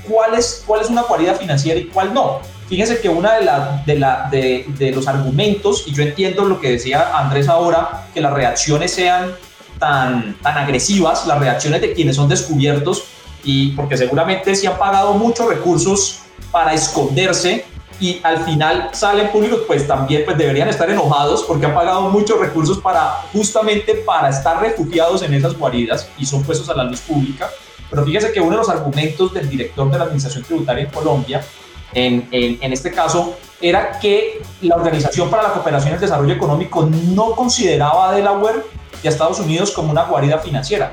cuál 0.08 0.34
es, 0.34 0.62
cuál 0.66 0.80
es 0.80 0.88
una 0.88 1.02
cualidad 1.02 1.38
financiera 1.38 1.78
y 1.78 1.84
cuál 1.84 2.12
no. 2.14 2.40
Fíjense 2.68 3.00
que 3.00 3.08
una 3.08 3.34
de, 3.34 3.44
la, 3.44 3.82
de, 3.84 3.98
la, 3.98 4.28
de, 4.30 4.64
de, 4.78 4.92
los 4.92 5.08
argumentos, 5.08 5.84
y 5.86 5.92
yo 5.92 6.02
entiendo 6.02 6.44
lo 6.44 6.60
que 6.60 6.70
decía 6.72 7.10
Andrés 7.18 7.48
ahora, 7.48 8.06
que 8.14 8.20
las 8.20 8.32
reacciones 8.32 8.92
sean 8.92 9.32
tan, 9.78 10.36
tan 10.42 10.58
agresivas, 10.58 11.26
las 11.26 11.40
reacciones 11.40 11.80
de 11.80 11.92
quienes 11.92 12.16
son 12.16 12.28
descubiertos, 12.28 13.04
y 13.42 13.72
porque 13.72 13.96
seguramente 13.96 14.54
si 14.54 14.66
han 14.66 14.78
pagado 14.78 15.14
muchos 15.14 15.48
recursos 15.48 16.20
para 16.52 16.74
esconderse 16.74 17.64
y 18.00 18.18
al 18.22 18.44
final 18.44 18.88
salen 18.92 19.30
públicos, 19.30 19.60
pues 19.66 19.86
también 19.86 20.24
pues 20.24 20.36
deberían 20.38 20.68
estar 20.68 20.88
enojados 20.88 21.44
porque 21.44 21.66
han 21.66 21.74
pagado 21.74 22.02
muchos 22.08 22.40
recursos 22.40 22.78
para 22.78 23.22
justamente 23.32 23.94
para 23.94 24.30
estar 24.30 24.60
refugiados 24.60 25.22
en 25.22 25.34
esas 25.34 25.56
guaridas 25.56 26.08
y 26.18 26.24
son 26.24 26.42
puestos 26.42 26.68
a 26.70 26.74
la 26.74 26.84
luz 26.84 27.00
pública. 27.00 27.50
Pero 27.90 28.04
fíjese 28.04 28.32
que 28.32 28.40
uno 28.40 28.52
de 28.52 28.56
los 28.56 28.68
argumentos 28.70 29.34
del 29.34 29.48
director 29.48 29.90
de 29.90 29.98
la 29.98 30.04
Administración 30.04 30.44
Tributaria 30.44 30.84
en 30.84 30.90
Colombia, 30.90 31.44
en, 31.92 32.28
en, 32.30 32.72
este 32.72 32.92
caso, 32.92 33.36
era 33.60 33.98
que 33.98 34.40
la 34.62 34.76
Organización 34.76 35.28
para 35.28 35.42
la 35.42 35.52
Cooperación 35.52 35.90
y 35.90 35.94
el 35.96 36.00
Desarrollo 36.00 36.32
Económico 36.32 36.88
no 36.88 37.32
consideraba 37.32 38.10
a 38.10 38.12
Delaware 38.14 38.64
y 39.02 39.08
a 39.08 39.10
Estados 39.10 39.40
Unidos 39.40 39.72
como 39.72 39.90
una 39.90 40.04
guarida 40.04 40.38
financiera. 40.38 40.92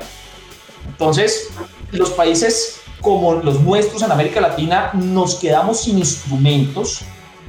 Entonces, 0.88 1.50
los 1.92 2.10
países 2.10 2.80
como 3.00 3.34
los 3.34 3.60
nuestros 3.60 4.02
en 4.02 4.12
América 4.12 4.40
Latina 4.40 4.90
nos 4.94 5.36
quedamos 5.36 5.80
sin 5.80 5.98
instrumentos 5.98 7.02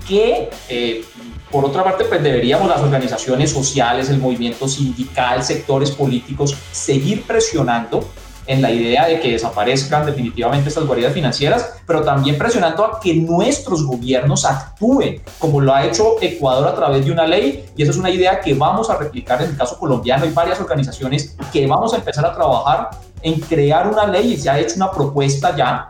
que, 0.07 0.49
eh, 0.69 1.03
por 1.51 1.65
otra 1.65 1.83
parte, 1.83 2.05
pues 2.05 2.21
deberíamos 2.21 2.67
las 2.67 2.81
organizaciones 2.81 3.51
sociales, 3.51 4.09
el 4.09 4.19
movimiento 4.19 4.67
sindical, 4.67 5.43
sectores 5.43 5.91
políticos, 5.91 6.55
seguir 6.71 7.23
presionando 7.23 8.07
en 8.49 8.63
la 8.63 8.71
idea 8.71 9.05
de 9.05 9.19
que 9.19 9.33
desaparezcan 9.33 10.07
definitivamente 10.07 10.69
estas 10.69 10.85
guaridas 10.87 11.13
financieras, 11.13 11.81
pero 11.85 12.01
también 12.01 12.35
presionando 12.35 12.83
a 12.83 12.99
que 12.99 13.13
nuestros 13.13 13.85
gobiernos 13.85 14.43
actúen, 14.43 15.21
como 15.37 15.61
lo 15.61 15.71
ha 15.71 15.85
hecho 15.85 16.15
Ecuador 16.19 16.67
a 16.67 16.73
través 16.73 17.05
de 17.05 17.11
una 17.11 17.27
ley, 17.27 17.65
y 17.77 17.83
esa 17.83 17.91
es 17.91 17.97
una 17.97 18.09
idea 18.09 18.41
que 18.41 18.55
vamos 18.55 18.89
a 18.89 18.97
replicar 18.97 19.39
en 19.43 19.51
el 19.51 19.57
caso 19.57 19.77
colombiano. 19.77 20.23
Hay 20.23 20.31
varias 20.31 20.59
organizaciones 20.59 21.35
que 21.53 21.67
vamos 21.67 21.93
a 21.93 21.97
empezar 21.97 22.25
a 22.25 22.33
trabajar 22.33 22.89
en 23.21 23.39
crear 23.39 23.87
una 23.87 24.05
ley, 24.07 24.33
y 24.33 24.37
se 24.37 24.49
ha 24.49 24.59
hecho 24.59 24.75
una 24.75 24.91
propuesta 24.91 25.55
ya, 25.55 25.89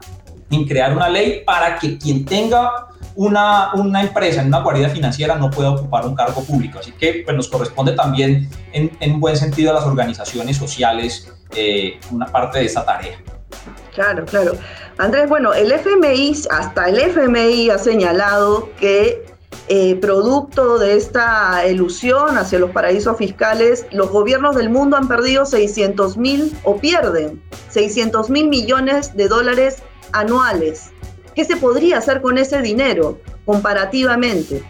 en 0.51 0.65
crear 0.65 0.93
una 0.95 1.09
ley 1.09 1.43
para 1.45 1.77
que 1.77 1.97
quien 1.97 2.25
tenga 2.25 2.87
una, 3.15 3.73
una, 3.73 4.01
empresa 4.01 4.41
en 4.41 4.47
una 4.47 4.61
guarida 4.61 4.89
financiera 4.89 5.35
no 5.35 5.49
pueda 5.49 5.71
ocupar 5.71 6.05
un 6.05 6.15
cargo 6.15 6.43
público. 6.43 6.79
Así 6.79 6.91
que 6.93 7.21
pues, 7.25 7.35
nos 7.35 7.47
corresponde 7.47 7.91
también, 7.93 8.49
en, 8.71 8.91
en 8.99 9.19
buen 9.19 9.35
sentido, 9.35 9.71
a 9.71 9.73
las 9.75 9.83
organizaciones 9.83 10.57
sociales 10.57 11.31
eh, 11.55 11.99
una 12.11 12.27
parte 12.27 12.59
de 12.59 12.65
esa 12.65 12.85
tarea. 12.85 13.17
Claro, 13.93 14.25
claro. 14.25 14.53
Andrés, 14.97 15.27
bueno, 15.27 15.53
el 15.53 15.71
FMI, 15.71 16.33
hasta 16.51 16.89
el 16.89 16.99
FMI 16.99 17.69
ha 17.71 17.77
señalado 17.77 18.69
que 18.79 19.25
eh, 19.67 19.95
producto 19.95 20.79
de 20.79 20.97
esta 20.97 21.67
ilusión 21.67 22.37
hacia 22.37 22.59
los 22.59 22.71
paraísos 22.71 23.17
fiscales, 23.17 23.85
los 23.91 24.09
gobiernos 24.09 24.55
del 24.55 24.69
mundo 24.69 24.97
han 24.97 25.07
perdido 25.07 25.45
600 25.45 26.17
mil 26.17 26.57
o 26.63 26.77
pierden 26.77 27.41
600 27.69 28.29
mil 28.29 28.47
millones 28.47 29.15
de 29.15 29.27
dólares 29.27 29.83
anuales. 30.11 30.91
¿Qué 31.35 31.45
se 31.45 31.55
podría 31.55 31.99
hacer 31.99 32.21
con 32.21 32.37
ese 32.37 32.61
dinero 32.61 33.19
comparativamente? 33.45 34.63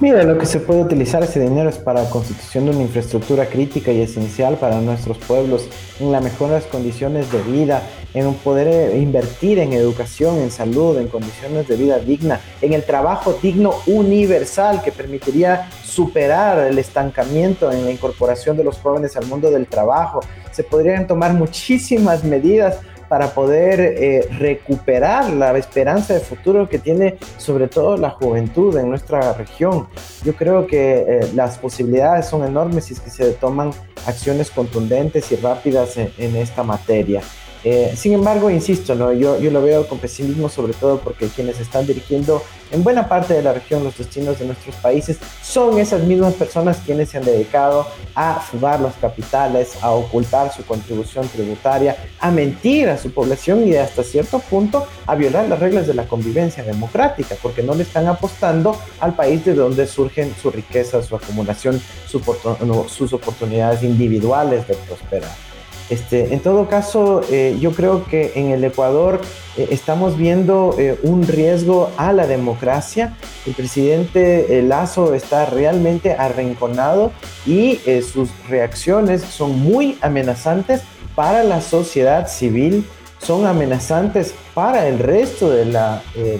Mira, 0.00 0.22
lo 0.22 0.38
que 0.38 0.46
se 0.46 0.60
puede 0.60 0.82
utilizar 0.82 1.22
ese 1.22 1.40
dinero 1.40 1.68
es 1.68 1.76
para 1.78 2.04
la 2.04 2.10
constitución 2.10 2.66
de 2.66 2.70
una 2.70 2.82
infraestructura 2.82 3.46
crítica 3.46 3.90
y 3.90 4.00
esencial 4.00 4.56
para 4.56 4.80
nuestros 4.80 5.18
pueblos, 5.18 5.68
en 5.98 6.12
las 6.12 6.22
mejores 6.22 6.64
condiciones 6.64 7.30
de 7.32 7.42
vida, 7.42 7.82
en 8.14 8.34
poder 8.34 8.68
eh, 8.68 8.98
invertir 8.98 9.58
en 9.58 9.72
educación, 9.72 10.38
en 10.38 10.50
salud, 10.50 10.98
en 10.98 11.08
condiciones 11.08 11.68
de 11.68 11.76
vida 11.76 11.98
digna, 11.98 12.40
en 12.60 12.72
el 12.72 12.84
trabajo 12.84 13.38
digno 13.42 13.74
universal 13.86 14.82
que 14.82 14.92
permitiría 14.92 15.68
superar 15.84 16.58
el 16.66 16.78
estancamiento 16.78 17.70
en 17.70 17.84
la 17.84 17.90
incorporación 17.90 18.56
de 18.56 18.64
los 18.64 18.78
jóvenes 18.78 19.16
al 19.16 19.26
mundo 19.26 19.50
del 19.50 19.66
trabajo. 19.66 20.20
Se 20.52 20.64
podrían 20.64 21.06
tomar 21.06 21.32
muchísimas 21.32 22.24
medidas 22.24 22.78
para 23.08 23.30
poder 23.30 23.80
eh, 23.80 24.28
recuperar 24.38 25.30
la 25.30 25.56
esperanza 25.56 26.12
de 26.12 26.20
futuro 26.20 26.68
que 26.68 26.78
tiene 26.78 27.16
sobre 27.38 27.66
todo 27.66 27.96
la 27.96 28.10
juventud 28.10 28.76
en 28.76 28.90
nuestra 28.90 29.32
región. 29.32 29.88
Yo 30.24 30.34
creo 30.34 30.66
que 30.66 31.06
eh, 31.08 31.30
las 31.34 31.56
posibilidades 31.56 32.26
son 32.26 32.44
enormes 32.44 32.84
si 32.84 32.94
es 32.94 33.00
que 33.00 33.10
se 33.10 33.32
toman 33.32 33.70
acciones 34.06 34.50
contundentes 34.50 35.32
y 35.32 35.36
rápidas 35.36 35.96
en 35.96 36.36
esta 36.36 36.62
materia. 36.62 37.22
Eh, 37.70 37.92
sin 37.94 38.14
embargo, 38.14 38.48
insisto, 38.48 38.94
yo 39.12 39.50
lo 39.50 39.62
veo 39.62 39.86
con 39.86 39.98
pesimismo, 39.98 40.48
sobre 40.48 40.72
todo 40.72 41.00
porque 41.00 41.28
quienes 41.28 41.60
están 41.60 41.86
dirigiendo 41.86 42.42
en 42.70 42.82
buena 42.82 43.10
parte 43.10 43.34
de 43.34 43.42
la 43.42 43.52
región 43.52 43.84
los 43.84 43.98
destinos 43.98 44.38
de 44.38 44.46
nuestros 44.46 44.74
países 44.76 45.18
son 45.42 45.78
esas 45.78 46.02
mismas 46.04 46.32
personas 46.32 46.78
quienes 46.86 47.10
se 47.10 47.18
han 47.18 47.26
dedicado 47.26 47.86
a 48.14 48.40
fugar 48.40 48.80
los 48.80 48.94
capitales, 48.94 49.76
a 49.82 49.90
ocultar 49.90 50.50
su 50.50 50.64
contribución 50.64 51.28
tributaria, 51.28 51.94
a 52.20 52.30
mentir 52.30 52.88
a 52.88 52.96
su 52.96 53.12
población 53.12 53.68
y 53.68 53.76
hasta 53.76 54.02
cierto 54.02 54.38
punto 54.38 54.86
a 55.06 55.14
violar 55.14 55.46
las 55.46 55.58
reglas 55.58 55.86
de 55.86 55.92
la 55.92 56.08
convivencia 56.08 56.64
democrática, 56.64 57.36
porque 57.42 57.62
no 57.62 57.74
le 57.74 57.82
están 57.82 58.06
apostando 58.06 58.78
al 58.98 59.14
país 59.14 59.44
de 59.44 59.52
donde 59.52 59.86
surgen 59.86 60.34
su 60.40 60.50
riqueza, 60.50 61.02
su 61.02 61.16
acumulación, 61.16 61.82
sus 62.06 63.12
oportunidades 63.12 63.82
individuales 63.82 64.66
de 64.66 64.74
prosperar. 64.74 65.47
Este, 65.90 66.34
en 66.34 66.40
todo 66.40 66.68
caso, 66.68 67.22
eh, 67.30 67.56
yo 67.60 67.72
creo 67.72 68.04
que 68.04 68.32
en 68.34 68.50
el 68.50 68.62
Ecuador 68.62 69.20
eh, 69.56 69.68
estamos 69.70 70.18
viendo 70.18 70.74
eh, 70.78 70.98
un 71.02 71.26
riesgo 71.26 71.90
a 71.96 72.12
la 72.12 72.26
democracia. 72.26 73.16
El 73.46 73.54
presidente 73.54 74.62
Lazo 74.62 75.14
está 75.14 75.46
realmente 75.46 76.12
arrinconado 76.12 77.12
y 77.46 77.80
sus 78.02 78.28
reacciones 78.48 79.22
son 79.22 79.58
muy 79.58 79.96
amenazantes 80.02 80.82
para 81.14 81.42
la 81.42 81.62
sociedad 81.62 82.28
civil, 82.28 82.84
son 83.18 83.46
amenazantes 83.46 84.34
para 84.54 84.86
el 84.86 84.98
resto 84.98 85.48
de 85.48 85.64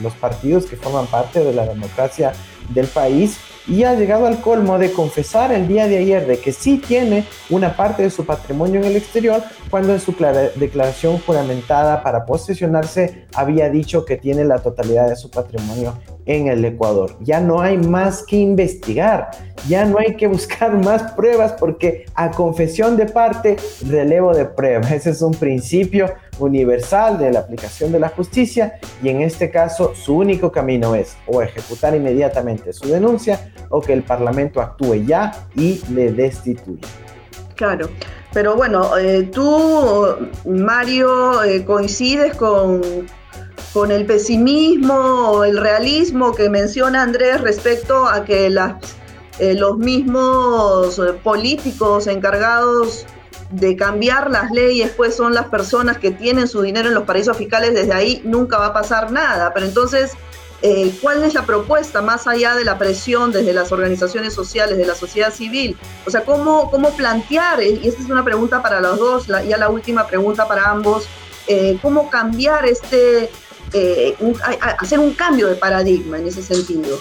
los 0.02 0.12
partidos 0.14 0.66
que 0.66 0.76
forman 0.76 1.06
parte 1.06 1.42
de 1.42 1.54
la 1.54 1.64
democracia 1.64 2.34
del 2.68 2.86
país 2.86 3.38
y 3.68 3.84
ha 3.84 3.94
llegado 3.94 4.26
al 4.26 4.40
colmo 4.40 4.78
de 4.78 4.92
confesar 4.92 5.52
el 5.52 5.68
día 5.68 5.86
de 5.86 5.98
ayer 5.98 6.26
de 6.26 6.38
que 6.38 6.52
sí 6.52 6.78
tiene 6.78 7.24
una 7.50 7.76
parte 7.76 8.02
de 8.02 8.10
su 8.10 8.24
patrimonio 8.24 8.80
en 8.80 8.86
el 8.86 8.96
exterior, 8.96 9.42
cuando 9.70 9.92
en 9.92 10.00
su 10.00 10.14
declaración 10.56 11.18
juramentada 11.18 12.02
para 12.02 12.24
posesionarse 12.24 13.26
había 13.34 13.68
dicho 13.68 14.04
que 14.04 14.16
tiene 14.16 14.44
la 14.44 14.58
totalidad 14.58 15.08
de 15.08 15.16
su 15.16 15.30
patrimonio 15.30 15.94
en 16.24 16.46
el 16.48 16.64
Ecuador. 16.64 17.16
Ya 17.20 17.40
no 17.40 17.60
hay 17.60 17.76
más 17.76 18.22
que 18.22 18.36
investigar, 18.36 19.30
ya 19.68 19.84
no 19.84 19.98
hay 19.98 20.16
que 20.16 20.26
buscar 20.26 20.72
más 20.84 21.12
pruebas 21.12 21.52
porque 21.52 22.06
a 22.14 22.30
confesión 22.30 22.96
de 22.96 23.06
parte, 23.06 23.56
relevo 23.86 24.34
de 24.34 24.46
prueba. 24.46 24.88
Ese 24.88 25.10
es 25.10 25.22
un 25.22 25.34
principio 25.34 26.06
universal 26.38 27.18
de 27.18 27.32
la 27.32 27.40
aplicación 27.40 27.92
de 27.92 28.00
la 28.00 28.08
justicia 28.08 28.78
y 29.02 29.08
en 29.08 29.22
este 29.22 29.50
caso 29.50 29.94
su 29.94 30.16
único 30.16 30.52
camino 30.52 30.94
es 30.94 31.16
o 31.26 31.42
ejecutar 31.42 31.94
inmediatamente 31.94 32.72
su 32.72 32.88
denuncia 32.88 33.52
o 33.68 33.80
que 33.80 33.92
el 33.92 34.02
Parlamento 34.02 34.60
actúe 34.60 35.04
ya 35.06 35.46
y 35.54 35.80
le 35.92 36.12
destituya. 36.12 36.86
Claro, 37.54 37.88
pero 38.32 38.54
bueno, 38.54 38.96
eh, 38.96 39.24
tú, 39.32 40.06
Mario, 40.46 41.42
eh, 41.42 41.64
coincides 41.64 42.36
con, 42.36 42.80
con 43.72 43.90
el 43.90 44.06
pesimismo 44.06 45.42
el 45.44 45.58
realismo 45.58 46.32
que 46.34 46.48
menciona 46.48 47.02
Andrés 47.02 47.40
respecto 47.40 48.06
a 48.06 48.24
que 48.24 48.48
las, 48.48 48.74
eh, 49.40 49.54
los 49.54 49.78
mismos 49.78 51.00
políticos 51.24 52.06
encargados 52.06 53.06
de 53.50 53.76
cambiar 53.76 54.30
las 54.30 54.50
leyes, 54.50 54.92
pues 54.96 55.16
son 55.16 55.34
las 55.34 55.46
personas 55.46 55.98
que 55.98 56.10
tienen 56.10 56.48
su 56.48 56.62
dinero 56.62 56.88
en 56.88 56.94
los 56.94 57.04
paraísos 57.04 57.36
fiscales, 57.36 57.74
desde 57.74 57.92
ahí 57.92 58.20
nunca 58.24 58.58
va 58.58 58.66
a 58.66 58.72
pasar 58.72 59.10
nada. 59.10 59.52
Pero 59.54 59.66
entonces, 59.66 60.12
eh, 60.60 60.92
¿cuál 61.00 61.22
es 61.22 61.34
la 61.34 61.46
propuesta 61.46 62.02
más 62.02 62.26
allá 62.26 62.54
de 62.54 62.64
la 62.64 62.78
presión 62.78 63.32
desde 63.32 63.52
las 63.52 63.72
organizaciones 63.72 64.34
sociales, 64.34 64.76
de 64.76 64.86
la 64.86 64.94
sociedad 64.94 65.32
civil? 65.32 65.78
O 66.04 66.10
sea, 66.10 66.24
¿cómo, 66.24 66.70
cómo 66.70 66.90
plantear, 66.90 67.62
y 67.62 67.86
esta 67.86 68.02
es 68.02 68.10
una 68.10 68.24
pregunta 68.24 68.62
para 68.62 68.80
los 68.80 68.98
dos, 68.98 69.26
ya 69.26 69.56
la 69.56 69.70
última 69.70 70.06
pregunta 70.06 70.46
para 70.46 70.70
ambos, 70.70 71.08
eh, 71.46 71.78
¿cómo 71.80 72.10
cambiar 72.10 72.66
este, 72.66 73.30
eh, 73.72 74.16
hacer 74.78 74.98
un 74.98 75.14
cambio 75.14 75.48
de 75.48 75.54
paradigma 75.54 76.18
en 76.18 76.26
ese 76.26 76.42
sentido? 76.42 76.98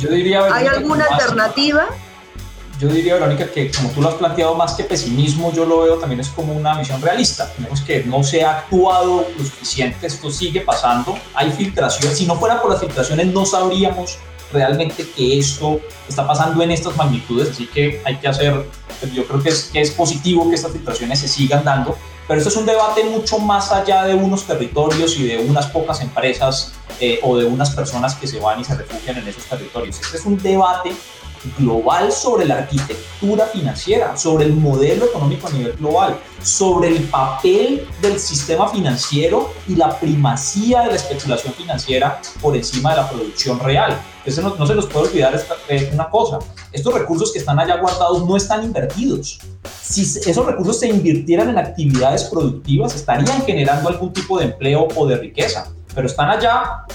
Yo 0.00 0.10
diría, 0.10 0.44
¿Hay 0.52 0.66
alguna 0.66 1.04
alternativa? 1.04 1.86
Yo 2.84 2.90
diría, 2.90 3.14
Verónica, 3.14 3.50
que 3.50 3.70
como 3.70 3.90
tú 3.90 4.02
lo 4.02 4.10
has 4.10 4.14
planteado, 4.16 4.54
más 4.54 4.74
que 4.74 4.84
pesimismo, 4.84 5.50
yo 5.52 5.64
lo 5.64 5.82
veo 5.82 5.96
también 5.96 6.20
es 6.20 6.28
como 6.28 6.52
una 6.52 6.78
visión 6.78 7.00
realista. 7.00 7.50
Tenemos 7.56 7.80
que 7.80 8.04
no 8.04 8.22
se 8.22 8.44
ha 8.44 8.58
actuado 8.58 9.26
lo 9.38 9.44
suficiente, 9.44 10.06
esto 10.06 10.30
sigue 10.30 10.60
pasando, 10.60 11.16
hay 11.32 11.50
filtraciones, 11.50 12.18
si 12.18 12.26
no 12.26 12.36
fuera 12.36 12.60
por 12.60 12.70
las 12.70 12.80
filtraciones 12.80 13.28
no 13.28 13.46
sabríamos 13.46 14.18
realmente 14.52 15.08
que 15.16 15.38
esto 15.38 15.80
está 16.06 16.26
pasando 16.26 16.62
en 16.62 16.72
estas 16.72 16.94
magnitudes, 16.96 17.50
así 17.50 17.66
que 17.66 18.02
hay 18.04 18.18
que 18.18 18.28
hacer, 18.28 18.68
yo 19.14 19.26
creo 19.26 19.42
que 19.42 19.48
es, 19.48 19.70
que 19.72 19.80
es 19.80 19.90
positivo 19.90 20.48
que 20.50 20.54
estas 20.54 20.72
filtraciones 20.72 21.20
se 21.20 21.28
sigan 21.28 21.64
dando, 21.64 21.96
pero 22.28 22.38
esto 22.38 22.50
es 22.50 22.56
un 22.56 22.66
debate 22.66 23.02
mucho 23.04 23.38
más 23.38 23.72
allá 23.72 24.04
de 24.04 24.14
unos 24.14 24.44
territorios 24.44 25.18
y 25.18 25.26
de 25.26 25.38
unas 25.38 25.66
pocas 25.66 26.02
empresas 26.02 26.72
eh, 27.00 27.18
o 27.22 27.36
de 27.36 27.46
unas 27.46 27.70
personas 27.70 28.14
que 28.14 28.26
se 28.26 28.38
van 28.40 28.60
y 28.60 28.64
se 28.64 28.74
refugian 28.74 29.16
en 29.16 29.28
esos 29.28 29.44
territorios. 29.44 30.00
Este 30.00 30.18
es 30.18 30.24
un 30.24 30.38
debate 30.38 30.92
global 31.58 32.12
sobre 32.12 32.44
la 32.44 32.58
arquitectura 32.58 33.46
financiera, 33.46 34.16
sobre 34.16 34.44
el 34.46 34.52
modelo 34.52 35.06
económico 35.06 35.48
a 35.48 35.50
nivel 35.50 35.72
global, 35.74 36.16
sobre 36.42 36.88
el 36.88 37.04
papel 37.04 37.86
del 38.02 38.18
sistema 38.18 38.68
financiero 38.68 39.52
y 39.68 39.76
la 39.76 39.98
primacía 39.98 40.82
de 40.82 40.88
la 40.88 40.96
especulación 40.96 41.54
financiera 41.54 42.20
por 42.40 42.56
encima 42.56 42.90
de 42.90 42.96
la 42.96 43.08
producción 43.08 43.60
real. 43.60 43.98
Entonces 44.24 44.58
no, 44.58 44.66
se 44.66 44.74
nos 44.74 44.86
puede 44.86 45.08
olvidar 45.08 45.34
esta, 45.34 45.54
eh, 45.68 45.90
una 45.92 46.08
cosa, 46.08 46.38
estos 46.72 46.94
recursos 46.94 47.32
que 47.32 47.38
están 47.38 47.58
allá 47.58 47.76
guardados 47.76 48.26
no 48.26 48.36
están 48.36 48.64
invertidos. 48.64 49.38
Si 49.82 50.02
esos 50.02 50.46
recursos 50.46 50.80
se 50.80 50.88
invirtieran 50.88 51.50
en 51.50 51.58
actividades 51.58 52.24
productivas, 52.24 52.94
estarían 52.94 53.44
generando 53.44 53.88
algún 53.88 54.12
tipo 54.12 54.38
de 54.38 54.46
empleo 54.46 54.88
o 54.96 55.06
de 55.06 55.16
riqueza, 55.18 55.70
pero 55.94 56.06
están 56.06 56.30
allá 56.30 56.86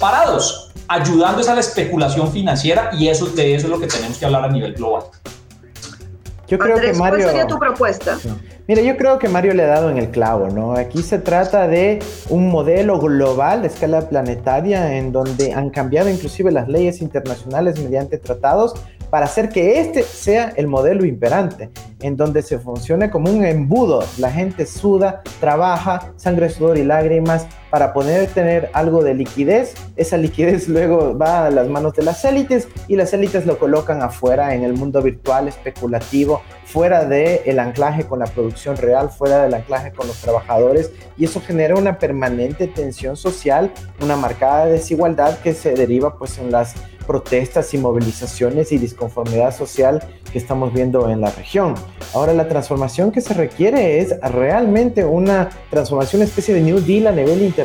parados 0.00 0.72
ayudando 0.88 1.48
a 1.48 1.54
la 1.54 1.60
especulación 1.60 2.32
financiera 2.32 2.90
y 2.92 3.06
eso, 3.08 3.26
de 3.26 3.54
eso 3.54 3.66
es 3.66 3.70
lo 3.70 3.78
que 3.78 3.86
tenemos 3.86 4.18
que 4.18 4.26
hablar 4.26 4.44
a 4.44 4.48
nivel 4.48 4.74
global. 4.74 5.04
Yo 6.48 6.58
creo 6.58 6.80
que 6.80 6.92
Mario, 6.94 6.98
¿cuál 6.98 7.22
sería 7.22 7.46
tu 7.46 7.58
propuesta? 7.60 8.18
Mira, 8.66 8.82
yo 8.82 8.96
creo 8.96 9.20
que 9.20 9.28
Mario 9.28 9.54
le 9.54 9.62
ha 9.62 9.68
dado 9.68 9.88
en 9.90 9.98
el 9.98 10.10
clavo, 10.10 10.48
¿no? 10.48 10.72
Aquí 10.72 11.02
se 11.02 11.18
trata 11.18 11.68
de 11.68 12.00
un 12.28 12.50
modelo 12.50 12.98
global 12.98 13.62
de 13.62 13.68
escala 13.68 14.08
planetaria 14.08 14.96
en 14.96 15.12
donde 15.12 15.52
han 15.52 15.70
cambiado 15.70 16.08
inclusive 16.08 16.50
las 16.50 16.68
leyes 16.68 17.00
internacionales 17.02 17.80
mediante 17.80 18.18
tratados 18.18 18.74
para 19.10 19.26
hacer 19.26 19.48
que 19.48 19.80
este 19.80 20.02
sea 20.02 20.52
el 20.56 20.66
modelo 20.66 21.04
imperante, 21.04 21.70
en 22.00 22.16
donde 22.16 22.42
se 22.42 22.58
funcione 22.58 23.10
como 23.10 23.30
un 23.30 23.44
embudo. 23.44 24.04
La 24.18 24.30
gente 24.30 24.66
suda, 24.66 25.22
trabaja, 25.40 26.12
sangre, 26.16 26.48
sudor 26.48 26.78
y 26.78 26.84
lágrimas 26.84 27.46
para 27.70 27.92
poder 27.92 28.28
tener 28.28 28.70
algo 28.72 29.02
de 29.02 29.14
liquidez. 29.14 29.74
Esa 29.96 30.16
liquidez 30.16 30.68
luego 30.68 31.16
va 31.16 31.46
a 31.46 31.50
las 31.50 31.68
manos 31.68 31.94
de 31.94 32.02
las 32.02 32.24
élites 32.24 32.68
y 32.88 32.96
las 32.96 33.12
élites 33.12 33.46
lo 33.46 33.58
colocan 33.58 34.02
afuera 34.02 34.54
en 34.54 34.64
el 34.64 34.74
mundo 34.74 35.00
virtual 35.02 35.48
especulativo, 35.48 36.42
fuera 36.64 37.04
del 37.04 37.40
el 37.44 37.58
anclaje 37.58 38.04
con 38.04 38.18
la 38.18 38.26
producción 38.26 38.76
real, 38.76 39.10
fuera 39.10 39.42
del 39.42 39.54
anclaje 39.54 39.92
con 39.92 40.06
los 40.06 40.20
trabajadores 40.20 40.92
y 41.16 41.24
eso 41.24 41.40
genera 41.40 41.74
una 41.76 41.98
permanente 41.98 42.66
tensión 42.66 43.16
social, 43.16 43.72
una 44.02 44.16
marcada 44.16 44.66
desigualdad 44.66 45.38
que 45.38 45.54
se 45.54 45.74
deriva 45.74 46.16
pues 46.16 46.38
en 46.38 46.50
las 46.50 46.74
protestas 47.10 47.74
y 47.74 47.78
movilizaciones 47.78 48.70
y 48.70 48.78
disconformidad 48.78 49.52
social 49.52 50.00
que 50.30 50.38
estamos 50.38 50.72
viendo 50.72 51.10
en 51.10 51.20
la 51.20 51.30
región. 51.30 51.74
Ahora 52.14 52.32
la 52.32 52.46
transformación 52.46 53.10
que 53.10 53.20
se 53.20 53.34
requiere 53.34 53.98
es 53.98 54.14
realmente 54.20 55.04
una 55.04 55.50
transformación, 55.70 56.20
una 56.20 56.28
especie 56.28 56.54
de 56.54 56.60
New 56.60 56.80
Deal 56.80 57.08
a 57.08 57.12
nivel 57.12 57.42
internacional, 57.42 57.59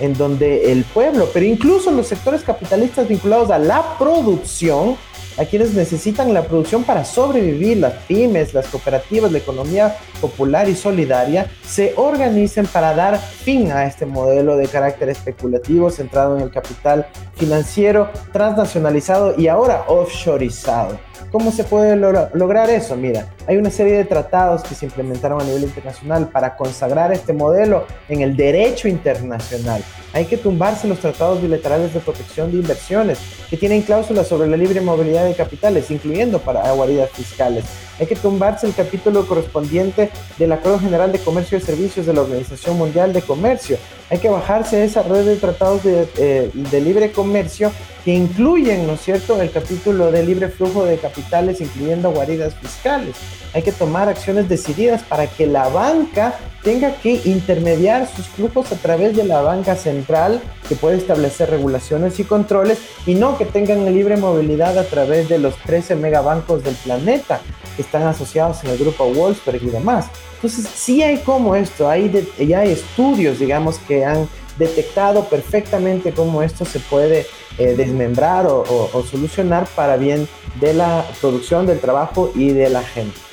en 0.00 0.14
donde 0.14 0.72
el 0.72 0.84
pueblo, 0.84 1.28
pero 1.32 1.44
incluso 1.44 1.90
los 1.90 2.06
sectores 2.06 2.42
capitalistas 2.42 3.08
vinculados 3.08 3.50
a 3.50 3.58
la 3.58 3.98
producción, 3.98 4.96
a 5.36 5.44
quienes 5.44 5.72
necesitan 5.72 6.34
la 6.34 6.42
producción 6.42 6.82
para 6.82 7.04
sobrevivir, 7.04 7.76
las 7.76 7.94
pymes, 8.08 8.54
las 8.54 8.66
cooperativas, 8.66 9.30
la 9.30 9.38
economía 9.38 9.96
popular 10.20 10.68
y 10.68 10.74
solidaria, 10.74 11.46
se 11.64 11.94
organicen 11.96 12.66
para 12.66 12.94
dar 12.94 13.18
fin 13.18 13.70
a 13.70 13.86
este 13.86 14.04
modelo 14.04 14.56
de 14.56 14.66
carácter 14.66 15.08
especulativo 15.08 15.90
centrado 15.90 16.36
en 16.36 16.42
el 16.42 16.50
capital 16.50 17.06
financiero 17.36 18.10
transnacionalizado 18.32 19.34
y 19.38 19.46
ahora 19.46 19.84
offshoreizado. 19.86 21.07
¿Cómo 21.30 21.52
se 21.52 21.64
puede 21.64 21.96
lograr 21.96 22.70
eso? 22.70 22.96
Mira, 22.96 23.26
hay 23.46 23.56
una 23.56 23.70
serie 23.70 23.94
de 23.94 24.04
tratados 24.04 24.62
que 24.62 24.74
se 24.74 24.86
implementaron 24.86 25.40
a 25.40 25.44
nivel 25.44 25.64
internacional 25.64 26.28
para 26.28 26.56
consagrar 26.56 27.12
este 27.12 27.32
modelo 27.32 27.84
en 28.08 28.22
el 28.22 28.36
derecho 28.36 28.88
internacional. 28.88 29.82
Hay 30.14 30.24
que 30.24 30.38
tumbarse 30.38 30.88
los 30.88 31.00
tratados 31.00 31.42
bilaterales 31.42 31.92
de 31.92 32.00
protección 32.00 32.50
de 32.50 32.58
inversiones 32.58 33.18
que 33.50 33.58
tienen 33.58 33.82
cláusulas 33.82 34.26
sobre 34.26 34.48
la 34.48 34.56
libre 34.56 34.80
movilidad 34.80 35.26
de 35.26 35.34
capitales, 35.34 35.90
incluyendo 35.90 36.38
para 36.38 36.70
guaridas 36.72 37.10
fiscales. 37.10 37.64
Hay 38.00 38.06
que 38.06 38.16
tumbarse 38.16 38.66
el 38.66 38.74
capítulo 38.74 39.26
correspondiente 39.26 40.10
del 40.38 40.52
Acuerdo 40.52 40.78
General 40.78 41.12
de 41.12 41.18
Comercio 41.18 41.58
y 41.58 41.60
Servicios 41.60 42.06
de 42.06 42.14
la 42.14 42.22
Organización 42.22 42.78
Mundial 42.78 43.12
de 43.12 43.22
Comercio. 43.22 43.76
Hay 44.08 44.18
que 44.18 44.28
bajarse 44.28 44.84
esa 44.84 45.02
red 45.02 45.26
de 45.26 45.36
tratados 45.36 45.82
de, 45.82 46.08
eh, 46.16 46.50
de 46.54 46.80
libre 46.80 47.12
comercio 47.12 47.70
incluyen, 48.14 48.86
¿no 48.86 48.94
es 48.94 49.00
cierto?, 49.00 49.40
el 49.40 49.50
capítulo 49.50 50.10
de 50.10 50.22
libre 50.22 50.48
flujo 50.48 50.84
de 50.84 50.98
capitales, 50.98 51.60
incluyendo 51.60 52.10
guaridas 52.10 52.54
fiscales. 52.54 53.16
Hay 53.54 53.62
que 53.62 53.72
tomar 53.72 54.08
acciones 54.08 54.48
decididas 54.48 55.02
para 55.02 55.26
que 55.26 55.46
la 55.46 55.68
banca 55.68 56.34
tenga 56.62 56.94
que 56.96 57.20
intermediar 57.24 58.08
sus 58.08 58.26
flujos 58.26 58.72
a 58.72 58.76
través 58.76 59.16
de 59.16 59.24
la 59.24 59.42
banca 59.42 59.76
central, 59.76 60.40
que 60.68 60.74
puede 60.74 60.98
establecer 60.98 61.50
regulaciones 61.50 62.18
y 62.20 62.24
controles, 62.24 62.78
y 63.06 63.14
no 63.14 63.38
que 63.38 63.44
tengan 63.44 63.84
libre 63.92 64.16
movilidad 64.16 64.76
a 64.78 64.84
través 64.84 65.28
de 65.28 65.38
los 65.38 65.56
13 65.58 65.96
megabancos 65.96 66.64
del 66.64 66.74
planeta 66.74 67.40
que 67.76 67.82
están 67.82 68.02
asociados 68.02 68.64
en 68.64 68.70
el 68.70 68.78
grupo 68.78 69.04
Wolfsburg 69.12 69.62
y 69.62 69.70
demás. 69.70 70.06
Entonces, 70.34 70.68
sí 70.72 71.02
hay 71.02 71.18
como 71.18 71.54
esto, 71.54 71.88
hay 71.88 72.10
ya 72.38 72.60
hay 72.60 72.72
estudios, 72.72 73.38
digamos, 73.38 73.78
que 73.78 74.04
han 74.04 74.28
detectado 74.58 75.24
perfectamente 75.24 76.12
cómo 76.12 76.42
esto 76.42 76.64
se 76.64 76.80
puede 76.80 77.26
eh, 77.58 77.74
desmembrar 77.76 78.46
o, 78.46 79.04
solucionar 79.08 79.66
para 79.74 79.96
bien 79.96 80.28
de 80.60 80.74
la 80.74 81.04
producción, 81.20 81.66
del 81.66 81.80
trabajo 81.80 82.32
y 82.34 82.50
de 82.50 82.68
la 82.68 82.82
gente. 82.82 83.27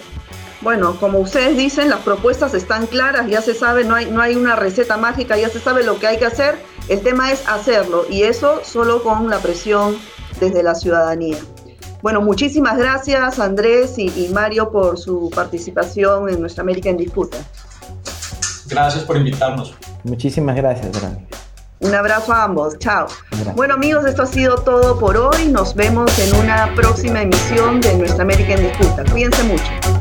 Bueno, 0.65 0.95
como 0.99 1.19
ustedes 1.19 1.56
dicen, 1.56 1.91
las 1.91 1.99
propuestas 1.99 2.56
están 2.56 2.88
claras, 2.88 3.28
ya 3.30 3.39
se 3.39 3.54
sabe, 3.54 3.84
no 3.84 3.93
hay, 3.93 4.10
no 4.10 4.19
hay 4.19 4.36
una 4.36 4.56
receta 4.56 4.97
mágica, 4.97 5.38
ya 5.38 5.47
se 5.47 5.60
sabe 5.60 5.84
lo 5.84 5.99
que 5.99 6.08
hay 6.08 6.17
que 6.17 6.25
hacer, 6.25 6.56
el 6.89 7.01
tema 7.01 7.32
es 7.32 7.47
hacerlo 7.47 8.04
y 8.10 8.23
eso 8.23 8.62
solo 8.63 9.04
con 9.04 9.30
la 9.30 9.38
presión 9.38 9.95
desde 10.39 10.63
la 10.63 10.73
ciudadanía. 10.73 11.38
Bueno, 12.01 12.19
muchísimas 12.21 12.80
gracias 12.80 13.38
Andrés 13.38 13.99
y, 13.99 14.28
Mario 14.34 14.71
por 14.71 14.97
su 14.97 15.30
participación 15.36 16.30
en 16.30 16.41
Nuestra 16.41 16.63
América 16.63 16.89
en 16.89 16.97
Disputa. 16.97 17.38
Gracias 18.67 19.04
por 19.04 19.17
invitarnos. 19.17 19.75
Muchísimas 20.04 20.56
gracias, 20.56 20.99
Grande. 20.99 21.28
Un 21.82 21.93
abrazo 21.93 22.34
a 22.34 22.43
ambos, 22.43 22.80
chao. 22.80 23.06
Bueno 23.56 23.75
amigos, 23.75 24.04
esto 24.06 24.23
ha 24.23 24.25
sido 24.25 24.56
todo 24.56 24.97
por 24.97 25.15
hoy. 25.15 25.47
Nos 25.47 25.75
vemos 25.75 26.17
en 26.17 26.36
una 26.38 26.73
próxima 26.73 27.21
emisión 27.21 27.82
de 27.82 27.93
Nuestra 27.99 28.23
América 28.23 28.56
en 28.56 28.63
Disputa. 28.63 29.04
Cuídense 29.12 29.43
mucho. 29.43 29.94